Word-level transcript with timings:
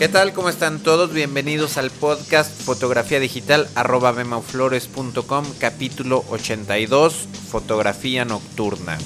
¿Qué 0.00 0.08
tal? 0.08 0.32
¿Cómo 0.32 0.48
están 0.48 0.78
todos? 0.78 1.12
Bienvenidos 1.12 1.76
al 1.76 1.90
podcast 1.90 2.58
Fotografía 2.62 3.20
Digital 3.20 3.68
arroba 3.74 4.14
memaflores.com 4.14 5.44
capítulo 5.58 6.24
82 6.30 7.28
Fotografía 7.50 8.24
Nocturna. 8.24 8.96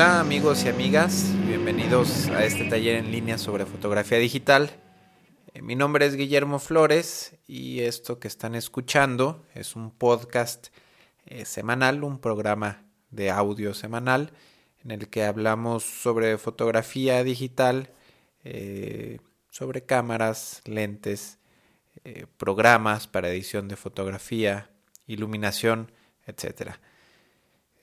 Hola 0.00 0.20
amigos 0.20 0.64
y 0.64 0.68
amigas, 0.68 1.26
bienvenidos 1.46 2.28
a 2.28 2.42
este 2.46 2.64
taller 2.70 2.96
en 2.96 3.12
línea 3.12 3.36
sobre 3.36 3.66
fotografía 3.66 4.16
digital. 4.16 4.70
Eh, 5.52 5.60
mi 5.60 5.76
nombre 5.76 6.06
es 6.06 6.16
Guillermo 6.16 6.58
Flores 6.58 7.36
y 7.46 7.80
esto 7.80 8.18
que 8.18 8.26
están 8.26 8.54
escuchando 8.54 9.44
es 9.54 9.76
un 9.76 9.90
podcast 9.90 10.68
eh, 11.26 11.44
semanal, 11.44 12.02
un 12.02 12.18
programa 12.18 12.82
de 13.10 13.30
audio 13.30 13.74
semanal 13.74 14.32
en 14.82 14.92
el 14.92 15.10
que 15.10 15.24
hablamos 15.24 15.84
sobre 15.84 16.38
fotografía 16.38 17.22
digital, 17.22 17.90
eh, 18.42 19.18
sobre 19.50 19.84
cámaras, 19.84 20.62
lentes, 20.64 21.36
programas 22.38 23.06
para 23.06 23.28
edición 23.28 23.68
de 23.68 23.76
fotografía, 23.76 24.70
iluminación, 25.06 25.92
etc. 26.26 26.76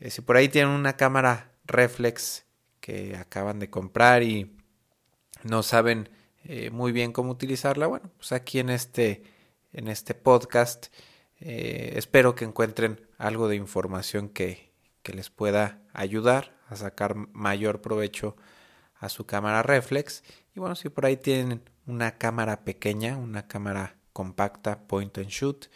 si 0.09 0.21
por 0.21 0.35
ahí 0.35 0.49
tienen 0.49 0.71
una 0.71 0.97
cámara 0.97 1.51
reflex 1.67 2.45
que 2.79 3.15
acaban 3.17 3.59
de 3.59 3.69
comprar 3.69 4.23
y 4.23 4.55
no 5.43 5.63
saben 5.63 6.09
eh, 6.43 6.69
muy 6.69 6.91
bien 6.91 7.11
cómo 7.11 7.31
utilizarla, 7.31 7.87
bueno, 7.87 8.09
pues 8.17 8.31
aquí 8.31 8.59
en 8.59 8.69
este, 8.69 9.23
en 9.73 9.89
este 9.89 10.13
podcast 10.13 10.87
eh, 11.39 11.93
espero 11.95 12.35
que 12.35 12.45
encuentren 12.45 13.05
algo 13.17 13.47
de 13.47 13.57
información 13.57 14.29
que, 14.29 14.71
que 15.03 15.13
les 15.13 15.29
pueda 15.29 15.81
ayudar 15.93 16.55
a 16.69 16.75
sacar 16.75 17.15
mayor 17.15 17.81
provecho 17.81 18.35
a 18.95 19.09
su 19.09 19.25
cámara 19.25 19.63
reflex. 19.63 20.23
Y 20.55 20.59
bueno, 20.59 20.75
si 20.75 20.89
por 20.89 21.05
ahí 21.05 21.17
tienen 21.17 21.61
una 21.85 22.17
cámara 22.17 22.63
pequeña, 22.63 23.17
una 23.17 23.47
cámara 23.47 23.97
compacta, 24.13 24.87
point 24.87 25.17
and 25.17 25.27
shoot, 25.27 25.67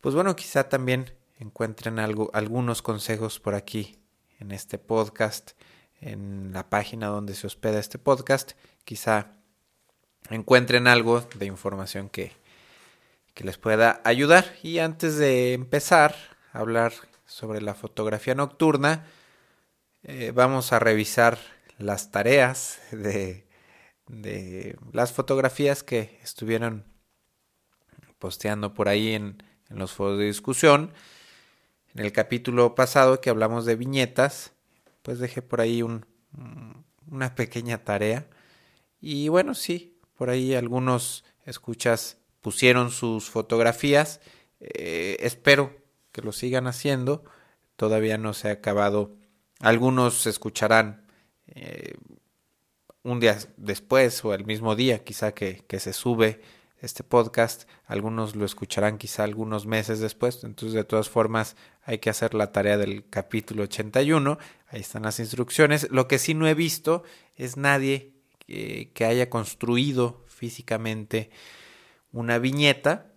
pues 0.00 0.14
bueno, 0.14 0.36
quizá 0.36 0.68
también 0.68 1.12
encuentren 1.38 1.98
algo, 1.98 2.30
algunos 2.34 2.82
consejos 2.82 3.40
por 3.40 3.54
aquí 3.54 3.99
en 4.40 4.52
este 4.52 4.78
podcast, 4.78 5.52
en 6.00 6.52
la 6.52 6.68
página 6.68 7.06
donde 7.06 7.34
se 7.34 7.46
hospeda 7.46 7.78
este 7.78 7.98
podcast, 7.98 8.52
quizá 8.84 9.36
encuentren 10.30 10.86
algo 10.86 11.20
de 11.36 11.46
información 11.46 12.08
que, 12.08 12.32
que 13.34 13.44
les 13.44 13.58
pueda 13.58 14.00
ayudar. 14.04 14.56
Y 14.62 14.78
antes 14.78 15.16
de 15.16 15.52
empezar 15.52 16.14
a 16.52 16.60
hablar 16.60 16.92
sobre 17.26 17.60
la 17.60 17.74
fotografía 17.74 18.34
nocturna, 18.34 19.06
eh, 20.02 20.32
vamos 20.34 20.72
a 20.72 20.78
revisar 20.78 21.38
las 21.78 22.10
tareas 22.10 22.80
de, 22.90 23.46
de, 24.06 24.76
las 24.92 25.12
fotografías 25.12 25.82
que 25.82 26.18
estuvieron 26.22 26.84
posteando 28.18 28.74
por 28.74 28.88
ahí 28.88 29.14
en, 29.14 29.42
en 29.68 29.78
los 29.78 29.92
foros 29.92 30.18
de 30.18 30.26
discusión. 30.26 30.92
En 31.94 32.04
el 32.04 32.12
capítulo 32.12 32.74
pasado 32.74 33.20
que 33.20 33.30
hablamos 33.30 33.64
de 33.64 33.76
viñetas, 33.76 34.52
pues 35.02 35.18
dejé 35.18 35.42
por 35.42 35.60
ahí 35.60 35.82
un, 35.82 36.06
una 37.10 37.34
pequeña 37.34 37.84
tarea. 37.84 38.28
Y 39.00 39.28
bueno, 39.28 39.54
sí, 39.54 39.98
por 40.14 40.30
ahí 40.30 40.54
algunos 40.54 41.24
escuchas 41.44 42.18
pusieron 42.40 42.90
sus 42.90 43.28
fotografías. 43.30 44.20
Eh, 44.60 45.16
espero 45.20 45.76
que 46.12 46.22
lo 46.22 46.32
sigan 46.32 46.66
haciendo. 46.66 47.24
Todavía 47.76 48.18
no 48.18 48.34
se 48.34 48.48
ha 48.48 48.52
acabado. 48.52 49.16
Algunos 49.58 50.26
escucharán 50.26 51.06
eh, 51.46 51.94
un 53.02 53.20
día 53.20 53.38
después 53.56 54.24
o 54.24 54.34
el 54.34 54.44
mismo 54.44 54.76
día, 54.76 55.02
quizá 55.02 55.32
que, 55.32 55.64
que 55.66 55.80
se 55.80 55.92
sube 55.92 56.40
este 56.80 57.04
podcast. 57.04 57.68
Algunos 57.86 58.36
lo 58.36 58.44
escucharán 58.44 58.98
quizá 58.98 59.24
algunos 59.24 59.66
meses 59.66 60.00
después. 60.00 60.44
Entonces, 60.44 60.74
de 60.74 60.84
todas 60.84 61.08
formas, 61.08 61.56
hay 61.90 61.98
que 61.98 62.08
hacer 62.08 62.34
la 62.34 62.52
tarea 62.52 62.78
del 62.78 63.08
capítulo 63.10 63.64
81. 63.64 64.38
Ahí 64.68 64.80
están 64.80 65.02
las 65.02 65.18
instrucciones. 65.18 65.90
Lo 65.90 66.06
que 66.06 66.20
sí 66.20 66.34
no 66.34 66.46
he 66.46 66.54
visto 66.54 67.02
es 67.34 67.56
nadie 67.56 68.12
que, 68.46 69.04
haya 69.04 69.28
construido 69.28 70.24
físicamente 70.28 71.30
una 72.12 72.38
viñeta. 72.38 73.10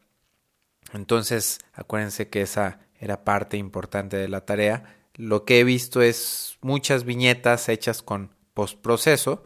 Entonces, 0.92 1.60
acuérdense 1.74 2.30
que 2.30 2.42
esa 2.42 2.80
era 3.00 3.24
parte 3.24 3.58
importante 3.58 4.18
de 4.18 4.28
la 4.28 4.44
tarea. 4.44 4.98
Lo 5.14 5.46
que 5.46 5.60
he 5.60 5.64
visto 5.64 6.02
es 6.02 6.58
muchas 6.62 7.04
viñetas 7.04 7.70
hechas 7.70 8.02
con 8.02 8.32
postproceso. 8.56 9.46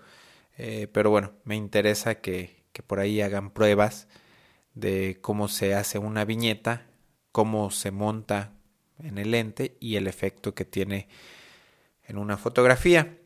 Eh, 0.57 0.87
pero 0.93 1.09
bueno, 1.09 1.33
me 1.43 1.57
interesa 1.57 2.21
que 2.21 2.63
por 2.87 3.01
ahí 3.01 3.19
hagan 3.19 3.51
pruebas 3.51 4.07
de 4.73 5.17
cómo 5.19 5.49
se 5.49 5.75
hace 5.75 5.99
una 5.99 6.23
viñeta, 6.23 6.87
cómo 7.33 7.71
se 7.71 7.91
monta 7.91 8.56
en 8.99 9.17
el 9.17 9.31
lente 9.31 9.77
y 9.79 9.95
el 9.95 10.07
efecto 10.07 10.53
que 10.53 10.65
tiene 10.65 11.07
en 12.07 12.17
una 12.17 12.37
fotografía. 12.37 13.17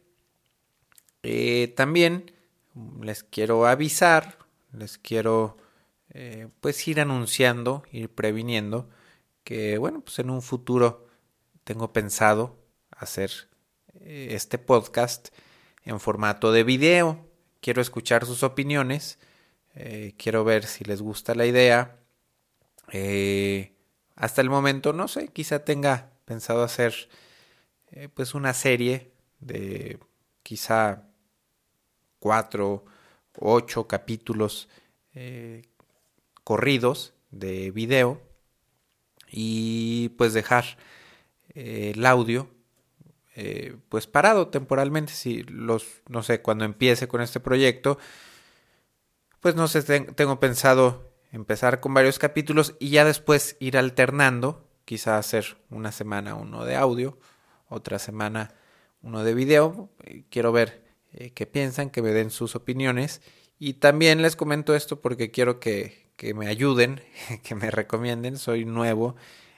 Eh, 1.23 1.73
también 1.75 2.31
les 3.01 3.23
quiero 3.23 3.67
avisar, 3.67 4.37
les 4.73 4.97
quiero 4.97 5.57
eh, 6.09 6.47
pues 6.59 6.87
ir 6.87 6.99
anunciando, 6.99 7.83
ir 7.91 8.09
previniendo 8.09 8.89
que 9.43 9.77
bueno, 9.77 10.01
pues 10.01 10.19
en 10.19 10.29
un 10.29 10.41
futuro 10.41 11.07
tengo 11.63 11.93
pensado 11.93 12.57
hacer 12.91 13.31
eh, 13.93 14.29
este 14.31 14.57
podcast 14.57 15.29
en 15.83 15.99
formato 15.99 16.51
de 16.51 16.63
video. 16.63 17.27
Quiero 17.59 17.81
escuchar 17.81 18.25
sus 18.25 18.43
opiniones 18.43 19.19
quiero 20.17 20.43
ver 20.43 20.65
si 20.65 20.83
les 20.83 21.01
gusta 21.01 21.33
la 21.33 21.45
idea. 21.45 21.97
Hasta 24.21 24.41
el 24.41 24.51
momento, 24.51 24.93
no 24.93 25.07
sé, 25.07 25.29
quizá 25.29 25.65
tenga 25.65 26.11
pensado 26.25 26.61
hacer 26.61 27.09
eh, 27.89 28.07
pues 28.13 28.35
una 28.35 28.53
serie 28.53 29.11
de 29.39 29.97
quizá 30.43 31.07
cuatro, 32.19 32.85
ocho 33.39 33.87
capítulos 33.87 34.69
corridos 36.43 37.13
de 37.31 37.71
video 37.71 38.21
y 39.31 40.09
pues 40.09 40.33
dejar 40.33 40.77
el 41.55 42.05
audio 42.05 42.47
pues 43.89 44.05
parado 44.05 44.49
temporalmente. 44.49 45.13
Si 45.13 45.41
los 45.43 46.03
no 46.07 46.21
sé 46.21 46.43
cuando 46.43 46.63
empiece 46.63 47.07
con 47.07 47.21
este 47.21 47.39
proyecto 47.39 47.97
pues 49.39 49.55
no 49.55 49.67
sé, 49.67 49.81
tengo 49.81 50.39
pensado 50.39 51.10
empezar 51.31 51.79
con 51.79 51.93
varios 51.93 52.19
capítulos 52.19 52.75
y 52.79 52.89
ya 52.89 53.05
después 53.05 53.57
ir 53.59 53.77
alternando, 53.77 54.67
quizá 54.85 55.17
hacer 55.17 55.57
una 55.69 55.91
semana 55.91 56.35
uno 56.35 56.65
de 56.65 56.75
audio, 56.75 57.17
otra 57.67 57.99
semana 57.99 58.53
uno 59.01 59.23
de 59.23 59.33
video. 59.33 59.89
Quiero 60.29 60.51
ver 60.51 60.83
eh, 61.13 61.31
qué 61.31 61.45
piensan, 61.45 61.89
que 61.89 62.01
me 62.01 62.11
den 62.11 62.29
sus 62.29 62.55
opiniones. 62.55 63.21
Y 63.57 63.73
también 63.75 64.21
les 64.21 64.35
comento 64.35 64.75
esto 64.75 65.01
porque 65.01 65.31
quiero 65.31 65.59
que, 65.59 66.11
que 66.15 66.33
me 66.33 66.47
ayuden, 66.47 67.01
que 67.43 67.55
me 67.55 67.71
recomienden. 67.71 68.37
Soy 68.37 68.65
nuevo 68.65 69.15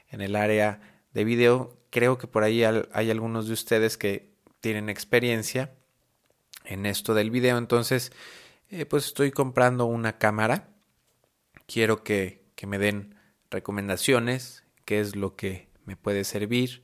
en 0.09 0.21
el 0.21 0.35
área 0.35 0.81
de 1.13 1.23
video. 1.23 1.77
Creo 1.89 2.17
que 2.17 2.27
por 2.27 2.43
ahí 2.43 2.63
hay 2.63 3.11
algunos 3.11 3.47
de 3.47 3.53
ustedes 3.53 3.97
que 3.97 4.33
tienen 4.61 4.89
experiencia 4.89 5.75
en 6.65 6.85
esto 6.85 7.13
del 7.13 7.31
video. 7.31 7.57
Entonces, 7.57 8.11
eh, 8.69 8.85
pues 8.85 9.05
estoy 9.05 9.31
comprando 9.31 9.85
una 9.85 10.17
cámara. 10.17 10.72
Quiero 11.65 12.03
que, 12.03 12.43
que 12.55 12.67
me 12.67 12.77
den 12.77 13.15
recomendaciones, 13.49 14.63
qué 14.85 14.99
es 14.99 15.15
lo 15.15 15.35
que 15.35 15.69
me 15.85 15.95
puede 15.95 16.23
servir. 16.23 16.83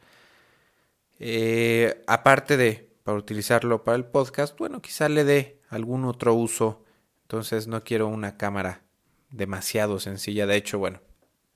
Eh, 1.19 2.01
aparte 2.07 2.57
de 2.57 2.89
para 3.03 3.17
utilizarlo 3.17 3.83
para 3.83 3.97
el 3.97 4.05
podcast, 4.05 4.57
bueno, 4.57 4.81
quizá 4.81 5.09
le 5.09 5.23
dé 5.23 5.61
algún 5.69 6.05
otro 6.05 6.33
uso. 6.33 6.83
Entonces 7.23 7.67
no 7.67 7.83
quiero 7.83 8.07
una 8.07 8.37
cámara 8.37 8.83
demasiado 9.31 9.99
sencilla. 9.99 10.45
De 10.45 10.55
hecho, 10.55 10.79
bueno, 10.79 11.01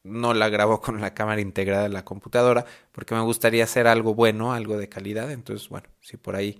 no 0.04 0.34
la 0.34 0.50
grabo 0.50 0.82
con 0.82 1.00
la 1.00 1.14
cámara 1.14 1.42
integrada 1.42 1.86
en 1.86 1.94
la 1.94 2.06
computadora 2.06 2.66
porque 2.92 3.16
me 3.16 3.22
gustaría 3.22 3.64
hacer 3.64 3.88
algo 3.88 4.14
bueno, 4.16 4.54
algo 4.54 4.78
de 4.78 4.90
calidad. 4.90 5.32
Entonces, 5.32 5.70
bueno, 5.70 5.88
si 6.02 6.18
por 6.18 6.36
ahí 6.36 6.60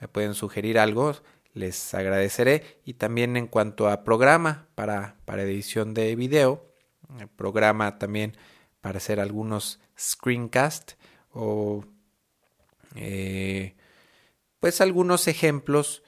me 0.00 0.08
pueden 0.08 0.34
sugerir 0.34 0.78
algo, 0.78 1.14
les 1.54 1.94
agradeceré. 1.94 2.80
Y 2.84 2.94
también 2.94 3.36
en 3.36 3.46
cuanto 3.46 3.88
a 3.88 4.04
programa 4.04 4.68
para, 4.74 5.16
para 5.24 5.42
edición 5.42 5.94
de 5.94 6.14
video, 6.16 6.74
programa 7.36 7.98
también 7.98 8.36
para 8.80 8.98
hacer 8.98 9.20
algunos 9.20 9.80
screencast 9.98 10.92
o 11.32 11.84
eh, 12.96 13.74
pues 14.60 14.80
algunos 14.80 15.28
ejemplos 15.28 16.02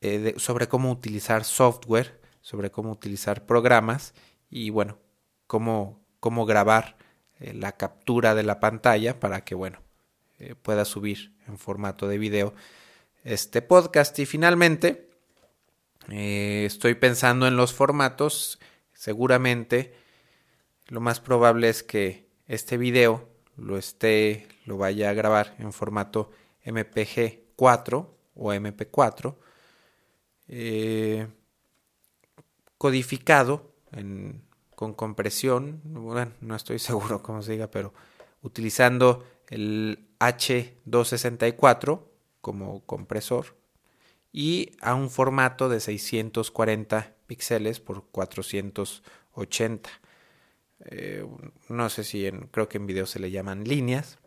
eh, 0.00 0.34
sobre 0.36 0.68
cómo 0.68 0.90
utilizar 0.90 1.44
software, 1.44 2.20
sobre 2.40 2.70
cómo 2.70 2.90
utilizar 2.90 3.44
programas 3.44 4.14
y 4.48 4.70
bueno, 4.70 4.98
cómo, 5.46 6.00
cómo 6.20 6.46
grabar 6.46 6.96
eh, 7.38 7.52
la 7.54 7.72
captura 7.72 8.34
de 8.34 8.42
la 8.42 8.60
pantalla 8.60 9.20
para 9.20 9.44
que 9.44 9.54
bueno, 9.54 9.80
pueda 10.62 10.86
subir 10.86 11.34
en 11.46 11.58
formato 11.58 12.08
de 12.08 12.16
video 12.16 12.54
este 13.24 13.62
podcast. 13.62 14.18
Y 14.18 14.26
finalmente, 14.26 15.10
estoy 16.08 16.94
pensando 16.94 17.46
en 17.46 17.56
los 17.56 17.72
formatos. 17.72 18.58
Seguramente 18.92 19.94
lo 20.90 21.00
más 21.00 21.20
probable 21.20 21.68
es 21.68 21.82
que 21.82 22.26
este 22.48 22.76
video 22.76 23.28
lo 23.56 23.78
esté, 23.78 24.48
lo 24.64 24.76
vaya 24.76 25.10
a 25.10 25.14
grabar 25.14 25.54
en 25.58 25.72
formato 25.72 26.32
MPG 26.64 27.54
4 27.54 28.16
o 28.34 28.52
MP4, 28.52 29.36
eh, 30.48 31.28
codificado 32.76 33.72
con 34.74 34.94
compresión, 34.94 35.80
bueno, 35.84 36.32
no 36.40 36.56
estoy 36.56 36.78
seguro 36.80 37.22
cómo 37.22 37.42
se 37.42 37.52
diga, 37.52 37.70
pero 37.70 37.94
utilizando 38.42 39.24
el 39.48 40.08
H264 40.18 42.09
como 42.40 42.84
compresor 42.86 43.56
y 44.32 44.72
a 44.80 44.94
un 44.94 45.10
formato 45.10 45.68
de 45.68 45.80
640 45.80 47.14
píxeles 47.26 47.80
por 47.80 48.06
480. 48.10 49.90
Eh, 50.86 51.26
no 51.68 51.90
sé 51.90 52.04
si 52.04 52.26
en, 52.26 52.46
creo 52.48 52.68
que 52.68 52.78
en 52.78 52.86
video 52.86 53.06
se 53.06 53.18
le 53.18 53.30
llaman 53.30 53.64
líneas. 53.64 54.18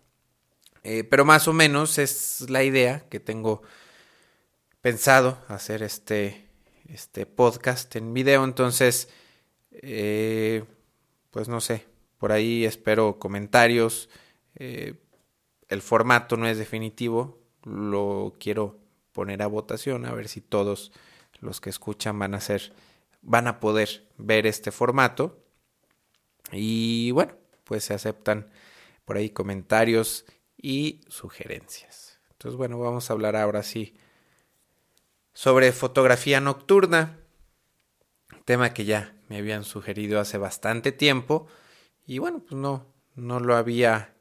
Eh, 0.84 1.04
pero 1.04 1.24
más 1.24 1.48
o 1.48 1.54
menos 1.54 1.98
es 1.98 2.50
la 2.50 2.64
idea 2.64 3.08
que 3.10 3.20
tengo 3.20 3.62
pensado 4.82 5.40
hacer 5.48 5.82
este, 5.82 6.48
este 6.90 7.26
podcast 7.26 7.96
en 7.96 8.14
video. 8.14 8.44
Entonces, 8.44 9.08
eh, 9.72 10.66
pues 11.32 11.48
no 11.48 11.62
sé, 11.62 11.86
por 12.18 12.32
ahí 12.34 12.66
espero 12.66 13.18
comentarios. 13.20 14.10
el 14.56 15.82
formato 15.82 16.38
no 16.38 16.48
es 16.48 16.58
definitivo, 16.58 17.43
lo 17.64 18.34
quiero 18.40 18.80
poner 19.12 19.42
a 19.42 19.48
votación 19.48 20.06
a 20.06 20.14
ver 20.14 20.28
si 20.28 20.42
todos 20.42 20.92
los 21.40 21.62
que 21.62 21.70
escuchan 21.70 22.18
van 22.18 22.34
a 22.34 22.42
ser 22.42 22.74
van 23.22 23.48
a 23.48 23.60
poder 23.60 24.08
ver 24.18 24.46
este 24.46 24.72
formato 24.72 25.44
y 26.52 27.12
bueno, 27.12 27.34
pues 27.64 27.86
se 27.86 27.94
aceptan 27.94 28.50
por 29.06 29.18
ahí 29.18 29.30
comentarios 29.30 30.26
y 30.58 31.02
sugerencias. 31.08 32.20
Entonces, 32.32 32.58
bueno, 32.58 32.78
vamos 32.78 33.10
a 33.10 33.14
hablar 33.14 33.36
ahora 33.36 33.64
sí 33.64 33.96
sobre 35.34 35.72
fotografía 35.72 36.42
nocturna, 36.42 37.18
tema 38.46 38.74
que 38.74 38.86
ya 38.86 39.16
me 39.30 39.38
habían 39.38 39.64
sugerido 39.64 40.20
hace 40.20 40.38
bastante 40.38 40.92
tiempo 40.92 41.48
y 42.06 42.20
bueno, 42.20 42.40
pues 42.40 42.60
no 42.60 42.94
no 43.16 43.40
lo 43.40 43.56
había 43.56 44.16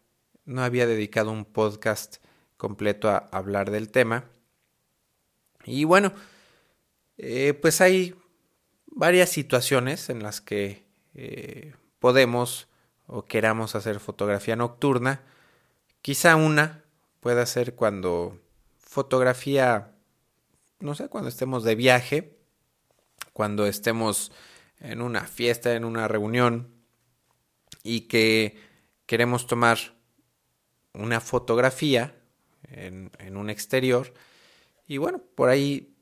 no 0.44 0.62
había 0.62 0.86
dedicado 0.86 1.30
un 1.30 1.44
podcast 1.44 2.21
completo 2.62 3.10
a 3.10 3.28
hablar 3.32 3.72
del 3.72 3.90
tema. 3.90 4.26
Y 5.64 5.82
bueno, 5.82 6.12
eh, 7.18 7.54
pues 7.54 7.80
hay 7.80 8.14
varias 8.86 9.30
situaciones 9.30 10.08
en 10.10 10.22
las 10.22 10.40
que 10.40 10.86
eh, 11.14 11.74
podemos 11.98 12.68
o 13.08 13.24
queramos 13.24 13.74
hacer 13.74 13.98
fotografía 13.98 14.54
nocturna. 14.54 15.22
Quizá 16.02 16.36
una 16.36 16.84
pueda 17.18 17.46
ser 17.46 17.74
cuando 17.74 18.38
fotografía, 18.78 19.96
no 20.78 20.94
sé, 20.94 21.08
cuando 21.08 21.30
estemos 21.30 21.64
de 21.64 21.74
viaje, 21.74 22.38
cuando 23.32 23.66
estemos 23.66 24.30
en 24.78 25.02
una 25.02 25.22
fiesta, 25.22 25.74
en 25.74 25.84
una 25.84 26.06
reunión 26.06 26.72
y 27.82 28.02
que 28.02 28.56
queremos 29.06 29.48
tomar 29.48 29.78
una 30.92 31.20
fotografía 31.20 32.21
en, 32.68 33.36
un 33.36 33.50
exterior. 33.50 34.12
Y 34.86 34.98
bueno, 34.98 35.22
por 35.34 35.48
ahí 35.48 35.94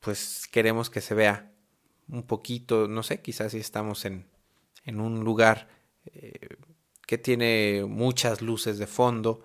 pues 0.00 0.46
queremos 0.50 0.90
que 0.90 1.00
se 1.00 1.14
vea 1.14 1.50
un 2.08 2.24
poquito, 2.24 2.88
no 2.88 3.02
sé, 3.02 3.22
quizás 3.22 3.52
si 3.52 3.58
estamos 3.58 4.04
en, 4.04 4.26
en 4.84 5.00
un 5.00 5.24
lugar 5.24 5.68
eh, 6.06 6.56
que 7.06 7.18
tiene 7.18 7.84
muchas 7.88 8.42
luces 8.42 8.78
de 8.78 8.86
fondo, 8.86 9.42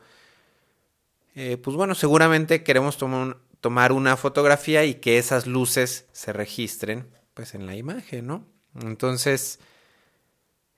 eh, 1.35 1.57
pues 1.57 1.77
bueno, 1.77 1.95
seguramente 1.95 2.63
queremos 2.63 2.97
tomar 2.97 3.91
una 3.91 4.17
fotografía 4.17 4.83
y 4.83 4.95
que 4.95 5.17
esas 5.17 5.47
luces 5.47 6.07
se 6.11 6.33
registren 6.33 7.09
pues 7.33 7.55
en 7.55 7.65
la 7.65 7.75
imagen, 7.75 8.27
¿no? 8.27 8.45
Entonces, 8.81 9.59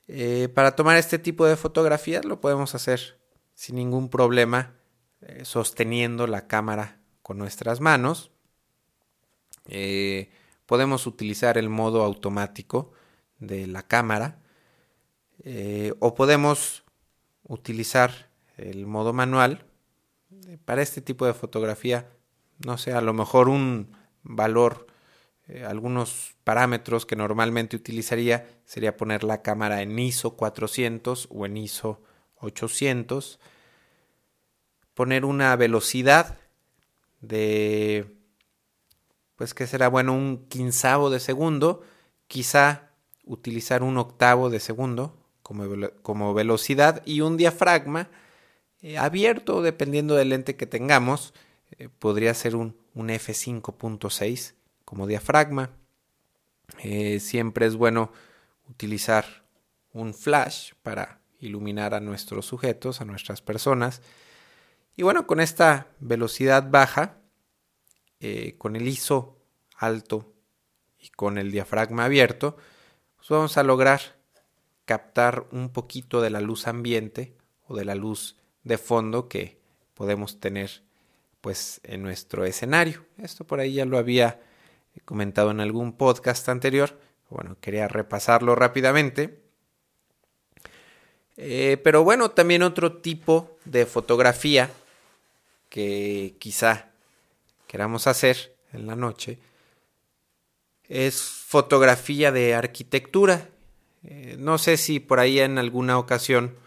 eh, 0.08 0.50
para 0.54 0.76
tomar 0.76 0.98
este 0.98 1.18
tipo 1.18 1.46
de 1.46 1.56
fotografías 1.56 2.26
lo 2.26 2.42
podemos 2.42 2.76
hacer 2.76 3.20
sin 3.56 3.76
ningún 3.76 4.10
problema 4.10 4.76
sosteniendo 5.44 6.28
la 6.28 6.48
cámara 6.48 7.00
con 7.22 7.38
nuestras 7.38 7.80
manos. 7.80 8.32
podemos 10.66 11.08
utilizar 11.08 11.58
el 11.58 11.70
modo 11.70 12.04
automático 12.04 12.94
de 13.40 13.68
la 13.68 13.84
cámara. 13.84 14.40
Eh, 15.44 15.94
o 16.00 16.14
podemos 16.16 16.84
utilizar 17.44 18.30
el 18.58 18.86
modo 18.86 19.12
manual. 19.12 19.66
Para 20.66 20.82
este 20.82 21.02
tipo 21.02 21.26
de 21.26 21.34
fotografía, 21.34 22.10
no 22.66 22.78
sé, 22.78 22.94
a 22.94 23.02
lo 23.02 23.14
mejor 23.14 23.50
un 23.50 23.96
valor, 24.24 24.88
eh, 25.48 25.66
algunos 25.66 26.36
parámetros 26.44 27.06
que 27.06 27.16
normalmente 27.16 27.76
utilizaría 27.76 28.48
sería 28.66 28.96
poner 28.96 29.24
la 29.24 29.42
cámara 29.42 29.82
en 29.82 29.98
ISO 29.98 30.38
400 30.38 31.28
o 31.32 31.46
en 31.46 31.58
ISO 31.58 32.02
800, 32.38 33.40
poner 35.02 35.26
una 35.26 35.56
velocidad 35.56 36.38
de, 37.22 38.06
pues 39.36 39.56
que 39.56 39.66
será 39.66 39.88
bueno, 39.88 40.14
un 40.14 40.46
quinzavo 40.48 41.10
de 41.10 41.20
segundo, 41.20 41.82
quizá 42.28 42.92
utilizar 43.26 43.82
un 43.82 43.98
octavo 43.98 44.52
de 44.52 44.60
segundo, 44.60 45.18
como, 45.42 46.36
velocidad 46.36 47.02
y 47.04 47.22
un 47.22 47.36
diafragma 47.36 48.10
eh, 48.84 49.00
abierto 49.00 49.64
dependiendo 49.64 50.14
del 50.14 50.30
lente 50.30 50.56
que 50.56 50.68
tengamos. 50.68 51.34
Eh, 51.80 51.90
podría 51.90 52.36
ser 52.36 52.56
un, 52.56 52.78
un 52.94 53.10
f5.6 53.10 54.54
como 54.86 55.08
diafragma. 55.08 55.72
Eh, 56.84 57.20
siempre 57.20 57.66
es 57.66 57.76
bueno 57.76 58.12
utilizar 58.70 59.26
un 59.94 60.14
flash 60.14 60.74
para 60.84 61.22
iluminar 61.40 61.96
a 61.96 62.02
nuestros 62.02 62.46
sujetos, 62.46 63.02
a 63.02 63.06
nuestras 63.06 63.42
personas. 63.42 64.04
Y 64.96 65.04
bueno, 65.04 65.26
con 65.26 65.40
esta 65.40 65.88
velocidad 66.00 66.70
baja, 66.70 67.18
con 68.58 68.76
el 68.76 68.88
ISO 68.88 69.38
alto 69.78 70.32
y 71.00 71.10
con 71.10 71.38
el 71.38 71.52
diafragma 71.52 72.06
abierto, 72.06 72.58
pues 73.18 73.30
vamos 73.30 73.58
a 73.58 73.64
lograr 73.64 74.00
captar 74.86 75.46
un 75.52 75.70
poquito 75.70 76.22
de 76.22 76.30
la 76.30 76.42
luz 76.42 76.68
ambiente 76.68 77.36
o 77.68 77.76
de 77.76 77.86
la 77.86 77.96
luz 77.96 78.36
de 78.64 78.78
fondo 78.78 79.28
que 79.28 79.58
podemos 79.94 80.40
tener 80.40 80.84
pues 81.42 81.82
en 81.84 82.04
nuestro 82.04 82.46
escenario. 82.46 83.06
Esto 83.18 83.46
por 83.46 83.60
ahí 83.60 83.74
ya 83.74 83.86
lo 83.86 83.98
había 83.98 84.40
comentado 85.06 85.52
en 85.52 85.60
algún 85.60 85.94
podcast 85.94 86.48
anterior. 86.50 87.00
Bueno, 87.30 87.58
quería 87.60 87.88
repasarlo 87.88 88.56
rápidamente. 88.56 89.40
Eh, 91.38 91.80
pero 91.84 92.04
bueno, 92.04 92.32
también 92.32 92.62
otro 92.62 92.98
tipo 92.98 93.58
de 93.66 93.86
fotografía 93.86 94.70
que 95.72 96.36
quizá 96.38 96.92
queramos 97.66 98.06
hacer 98.06 98.56
en 98.74 98.86
la 98.88 98.98
noche 98.98 99.40
es 100.90 101.22
fotografía 101.22 102.34
de 102.34 102.54
arquitectura. 102.54 103.50
Eh, 104.04 104.36
no 104.38 104.58
sé 104.58 104.76
si 104.76 105.00
por 105.00 105.22
ahí 105.22 105.40
en 105.40 105.58
alguna 105.58 105.98
ocasión, 105.98 106.58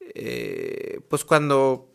eh, 0.00 1.00
pues 1.10 1.26
cuando, 1.26 1.92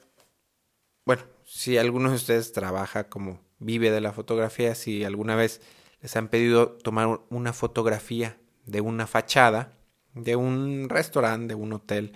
bueno, 1.03 1.23
si 1.43 1.79
alguno 1.79 2.11
de 2.11 2.17
ustedes 2.17 2.51
trabaja 2.51 3.09
como 3.09 3.41
vive 3.57 3.89
de 3.89 3.99
la 3.99 4.13
fotografía, 4.13 4.75
si 4.75 5.03
alguna 5.03 5.35
vez 5.35 5.61
les 6.01 6.15
han 6.15 6.27
pedido 6.27 6.73
tomar 6.73 7.21
una 7.29 7.53
fotografía 7.53 8.37
de 8.67 8.81
una 8.81 9.07
fachada, 9.07 9.73
de 10.13 10.35
un 10.35 10.89
restaurante, 10.89 11.55
de 11.55 11.55
un 11.55 11.73
hotel, 11.73 12.13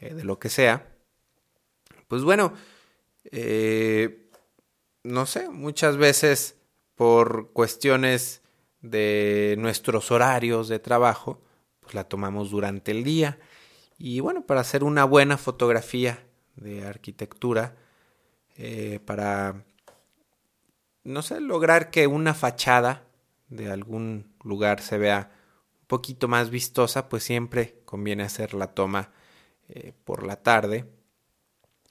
eh, 0.00 0.12
de 0.12 0.24
lo 0.24 0.40
que 0.40 0.48
sea, 0.48 0.88
pues 2.08 2.24
bueno, 2.24 2.54
no 5.04 5.26
sé, 5.26 5.48
muchas 5.48 5.96
veces 5.96 6.56
por 6.94 7.52
cuestiones 7.52 8.42
de 8.80 9.56
nuestros 9.58 10.10
horarios 10.10 10.68
de 10.68 10.78
trabajo, 10.78 11.40
pues 11.80 11.94
la 11.94 12.04
tomamos 12.04 12.50
durante 12.50 12.90
el 12.92 13.04
día 13.04 13.38
Y 13.98 14.20
bueno, 14.20 14.46
para 14.46 14.62
hacer 14.62 14.84
una 14.84 15.04
buena 15.04 15.38
fotografía 15.38 16.24
de 16.56 16.86
arquitectura, 16.86 17.76
eh, 18.56 19.00
para, 19.06 19.64
no 21.04 21.22
sé, 21.22 21.40
lograr 21.40 21.90
que 21.90 22.06
una 22.06 22.34
fachada 22.34 23.04
de 23.48 23.70
algún 23.70 24.34
lugar 24.44 24.80
se 24.80 24.98
vea 24.98 25.30
un 25.80 25.86
poquito 25.86 26.28
más 26.28 26.50
vistosa, 26.50 27.08
pues 27.08 27.24
siempre 27.24 27.80
conviene 27.84 28.22
hacer 28.24 28.54
la 28.54 28.68
toma 28.74 29.10
eh, 29.68 29.92
por 30.04 30.26
la 30.26 30.36
tarde 30.42 30.86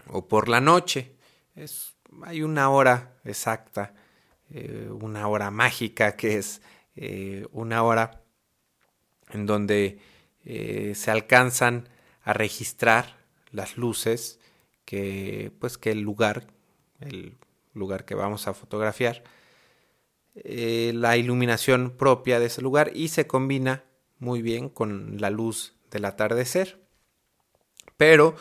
o 0.07 0.27
por 0.27 0.49
la 0.49 0.61
noche. 0.61 1.15
Es, 1.55 1.95
hay 2.23 2.43
una 2.43 2.69
hora 2.69 3.17
exacta, 3.23 3.93
eh, 4.49 4.89
una 4.91 5.27
hora 5.27 5.51
mágica 5.51 6.15
que 6.15 6.37
es 6.37 6.61
una 7.51 7.83
hora 7.83 8.21
en 9.29 9.45
donde 9.45 9.99
se 10.43 11.09
alcanzan 11.09 11.87
a 12.21 12.33
registrar 12.33 13.17
las 13.51 13.77
luces 13.77 14.39
que 14.83 15.51
pues 15.57 15.77
que 15.77 15.91
el 15.91 16.01
lugar 16.01 16.47
el 16.99 17.37
lugar 17.73 18.05
que 18.05 18.13
vamos 18.13 18.47
a 18.47 18.53
fotografiar 18.53 19.23
eh, 20.35 20.93
la 20.95 21.17
iluminación 21.17 21.91
propia 21.91 22.39
de 22.39 22.45
ese 22.45 22.61
lugar 22.61 22.91
y 22.95 23.09
se 23.09 23.27
combina 23.27 23.83
muy 24.19 24.41
bien 24.41 24.69
con 24.69 25.19
la 25.19 25.29
luz 25.29 25.75
del 25.89 26.05
atardecer. 26.05 26.79
Pero 27.97 28.35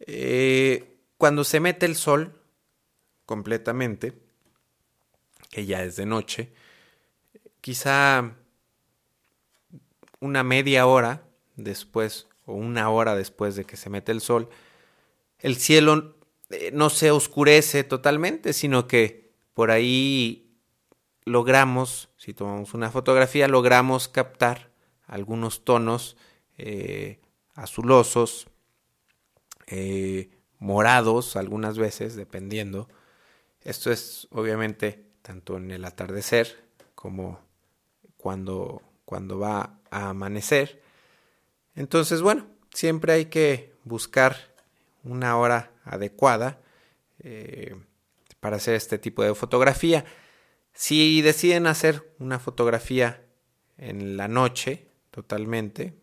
eh, 0.00 0.91
cuando 1.22 1.44
se 1.44 1.60
mete 1.60 1.86
el 1.86 1.94
sol 1.94 2.34
completamente 3.26 4.12
que 5.52 5.66
ya 5.66 5.84
es 5.84 5.94
de 5.94 6.04
noche 6.04 6.52
quizá 7.60 8.34
una 10.18 10.42
media 10.42 10.84
hora 10.84 11.22
después 11.54 12.26
o 12.44 12.54
una 12.54 12.90
hora 12.90 13.14
después 13.14 13.54
de 13.54 13.64
que 13.64 13.76
se 13.76 13.88
mete 13.88 14.10
el 14.10 14.20
sol, 14.20 14.48
el 15.38 15.54
cielo 15.54 16.16
eh, 16.50 16.72
no 16.74 16.90
se 16.90 17.12
oscurece 17.12 17.84
totalmente, 17.84 18.52
sino 18.52 18.88
que 18.88 19.30
por 19.54 19.70
ahí 19.70 20.56
logramos, 21.24 22.08
si 22.16 22.34
tomamos 22.34 22.74
una 22.74 22.90
fotografía, 22.90 23.46
logramos 23.46 24.08
captar 24.08 24.72
algunos 25.06 25.64
tonos 25.64 26.16
eh, 26.58 27.20
azulosos, 27.54 28.48
eh, 29.68 30.41
morados 30.62 31.34
algunas 31.34 31.76
veces, 31.76 32.14
dependiendo. 32.14 32.88
Esto 33.62 33.90
es 33.90 34.28
obviamente 34.30 35.04
tanto 35.20 35.56
en 35.56 35.72
el 35.72 35.84
atardecer 35.84 36.64
como 36.94 37.40
cuando, 38.16 38.80
cuando 39.04 39.40
va 39.40 39.80
a 39.90 40.10
amanecer. 40.10 40.80
Entonces, 41.74 42.22
bueno, 42.22 42.46
siempre 42.72 43.12
hay 43.12 43.24
que 43.26 43.72
buscar 43.82 44.36
una 45.02 45.36
hora 45.36 45.72
adecuada 45.84 46.60
eh, 47.18 47.74
para 48.38 48.56
hacer 48.56 48.74
este 48.74 48.98
tipo 48.98 49.24
de 49.24 49.34
fotografía. 49.34 50.04
Si 50.74 51.22
deciden 51.22 51.66
hacer 51.66 52.14
una 52.20 52.38
fotografía 52.38 53.20
en 53.78 54.16
la 54.16 54.28
noche, 54.28 54.86
totalmente, 55.10 55.94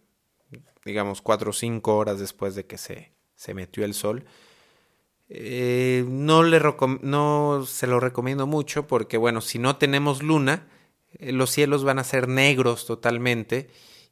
digamos 0.84 1.22
cuatro 1.22 1.51
o 1.51 1.54
cinco 1.54 1.96
horas 1.96 2.20
después 2.20 2.56
de 2.56 2.66
que 2.66 2.78
se, 2.78 3.13
se 3.36 3.54
metió 3.54 3.86
el 3.86 3.94
sol, 3.94 4.25
eh, 5.29 6.03
no, 6.07 6.41
le 6.41 6.59
no 7.01 7.63
se 7.65 7.88
lo 7.88 8.00
recomiendo 8.00 8.48
mucho 8.48 8.88
porque, 8.88 9.17
bueno, 9.17 9.41
si 9.41 9.59
no 9.59 9.77
tenemos 9.77 10.24
luna, 10.24 10.67
eh, 11.13 11.31
los 11.31 11.51
cielos 11.51 11.83
van 11.83 12.00
a 12.00 12.03
ser 12.03 12.27
negros 12.27 12.86
totalmente 12.88 13.69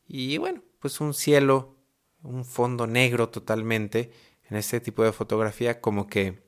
y, 0.07 0.37
bueno, 0.37 0.63
pues 0.79 1.01
un 1.01 1.15
cielo, 1.15 1.75
un 2.21 2.45
fondo 2.45 2.85
negro 2.85 3.29
totalmente 3.29 4.11
en 4.49 4.57
este 4.57 4.79
tipo 4.79 5.03
de 5.03 5.11
fotografía 5.11 5.81
como 5.81 6.07
que 6.07 6.43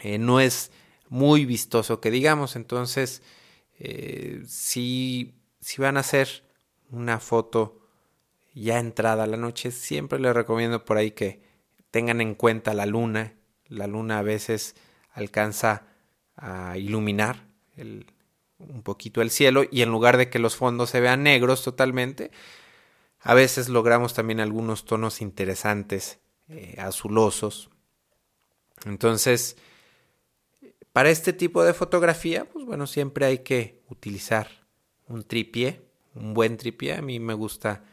eh, 0.00 0.18
no 0.18 0.40
es 0.40 0.72
muy 1.08 1.44
vistoso 1.44 2.00
que 2.00 2.10
digamos. 2.10 2.56
Entonces, 2.56 3.22
si, 4.46 5.34
si 5.60 5.82
van 5.82 5.98
a 5.98 6.00
hacer 6.00 6.44
una 6.90 7.20
foto 7.20 7.86
ya 8.54 8.78
entrada 8.78 9.26
la 9.26 9.36
noche, 9.36 9.70
siempre 9.70 10.18
les 10.18 10.34
recomiendo 10.34 10.84
por 10.84 10.96
ahí 10.96 11.10
que 11.10 11.42
tengan 11.90 12.22
en 12.22 12.34
cuenta 12.34 12.72
la 12.72 12.86
luna. 12.86 13.35
La 13.68 13.86
luna 13.86 14.18
a 14.18 14.22
veces 14.22 14.76
alcanza 15.12 15.86
a 16.36 16.76
iluminar 16.76 17.46
un 18.58 18.82
poquito 18.82 19.22
el 19.22 19.30
cielo 19.30 19.64
y 19.70 19.82
en 19.82 19.90
lugar 19.90 20.16
de 20.16 20.30
que 20.30 20.38
los 20.38 20.56
fondos 20.56 20.90
se 20.90 21.00
vean 21.00 21.22
negros 21.22 21.62
totalmente, 21.62 22.30
a 23.20 23.34
veces 23.34 23.68
logramos 23.68 24.14
también 24.14 24.40
algunos 24.40 24.84
tonos 24.84 25.20
interesantes, 25.20 26.20
eh, 26.48 26.76
azulosos. 26.78 27.70
Entonces, 28.84 29.56
para 30.92 31.10
este 31.10 31.32
tipo 31.32 31.64
de 31.64 31.74
fotografía, 31.74 32.44
pues 32.44 32.64
bueno, 32.64 32.86
siempre 32.86 33.26
hay 33.26 33.38
que 33.40 33.82
utilizar 33.88 34.48
un 35.08 35.24
tripié, 35.24 35.82
un 36.14 36.34
buen 36.34 36.56
tripié. 36.56 36.94
A 36.94 37.02
mí 37.02 37.20
me 37.20 37.34
gusta 37.34 37.84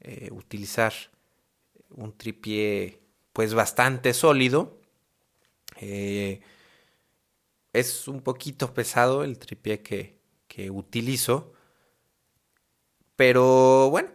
eh, 0.00 0.28
utilizar 0.32 0.92
un 1.90 2.16
tripié 2.16 3.00
pues 3.32 3.54
bastante 3.54 4.12
sólido. 4.12 4.79
Eh, 5.80 6.40
es 7.72 8.06
un 8.08 8.20
poquito 8.20 8.74
pesado 8.74 9.24
el 9.24 9.38
tripié 9.38 9.80
que, 9.82 10.20
que 10.46 10.70
utilizo. 10.70 11.52
Pero 13.16 13.90
bueno, 13.90 14.10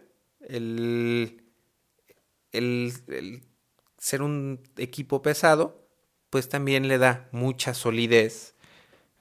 el, 0.48 1.42
el, 2.52 3.42
ser 3.98 4.22
un 4.22 4.62
equipo 4.76 5.22
pesado, 5.22 5.86
pues 6.30 6.48
también 6.48 6.88
le 6.88 6.98
da 6.98 7.28
mucha 7.32 7.74
solidez 7.74 8.54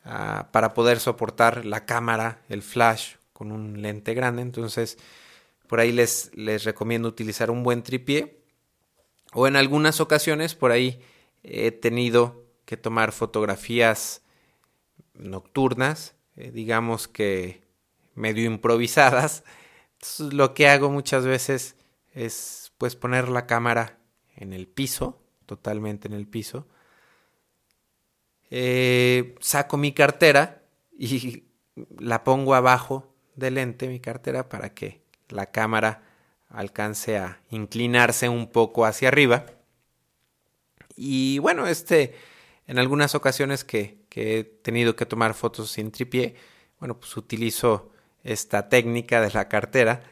ah, 0.04 0.50
para 0.52 0.74
poder 0.74 1.00
soportar 1.00 1.66
la 1.66 1.86
cámara, 1.86 2.42
el 2.50 2.62
flash 2.62 3.16
con 3.34 3.52
un 3.52 3.82
lente 3.82 4.14
grande. 4.14 4.42
Entonces, 4.42 4.98
por 5.68 5.80
ahí 5.80 5.92
les, 5.92 6.32
les 6.36 6.64
recomiendo 6.64 7.08
utilizar 7.08 7.50
un 7.50 7.64
buen 7.64 7.84
tripié. 7.84 8.40
O 9.34 9.48
en 9.48 9.56
algunas 9.56 10.00
ocasiones, 10.00 10.56
por 10.56 10.72
ahí 10.72 11.02
he 11.48 11.72
tenido 11.72 12.46
que 12.66 12.78
tomar 12.78 13.12
fotografías 13.12 14.22
nocturnas, 15.14 16.16
eh, 16.36 16.52
digamos 16.52 17.08
que 17.08 17.64
medio 18.16 18.46
improvisadas 18.46 19.44
lo 20.20 20.54
que 20.54 20.68
hago 20.68 20.90
muchas 20.90 21.26
veces 21.26 21.76
es 22.14 22.72
pues 22.78 22.96
poner 22.96 23.30
la 23.30 23.46
cámara 23.46 23.98
en 24.36 24.54
el 24.54 24.68
piso, 24.68 25.22
totalmente 25.46 26.08
en 26.08 26.14
el 26.14 26.28
piso. 26.28 26.68
Eh, 28.50 29.36
saco 29.40 29.78
mi 29.78 29.94
cartera 29.94 30.64
y 30.98 31.46
la 32.00 32.24
pongo 32.24 32.56
abajo 32.56 33.14
del 33.36 33.56
lente, 33.56 33.88
mi 33.88 34.00
cartera, 34.00 34.48
para 34.50 34.74
que 34.74 35.02
la 35.30 35.48
cámara 35.48 36.04
alcance 36.50 37.18
a 37.18 37.42
inclinarse 37.50 38.30
un 38.30 38.48
poco 38.48 38.86
hacia 38.86 39.10
arriba. 39.10 39.46
Y 40.96 41.40
bueno, 41.40 41.68
este, 41.68 42.16
en 42.68 42.80
algunas 42.80 43.16
ocasiones 43.16 43.64
que, 43.64 44.00
que 44.10 44.40
he 44.40 44.44
tenido 44.44 44.96
que 44.96 45.06
tomar 45.06 45.34
fotos 45.34 45.72
sin 45.72 45.92
tripié, 45.92 46.36
bueno, 46.80 47.00
pues 47.00 47.16
utilizo 47.18 47.92
esta 48.24 48.70
técnica 48.70 49.22
de 49.22 49.32
la 49.32 49.48
cartera, 49.48 50.04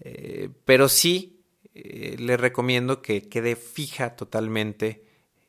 eh, 0.00 0.48
pero 0.64 0.88
sí 0.88 1.44
eh, 1.74 2.16
le 2.18 2.36
recomiendo 2.36 3.02
que 3.02 3.28
quede 3.28 3.56
fija 3.56 4.16
totalmente 4.16 5.04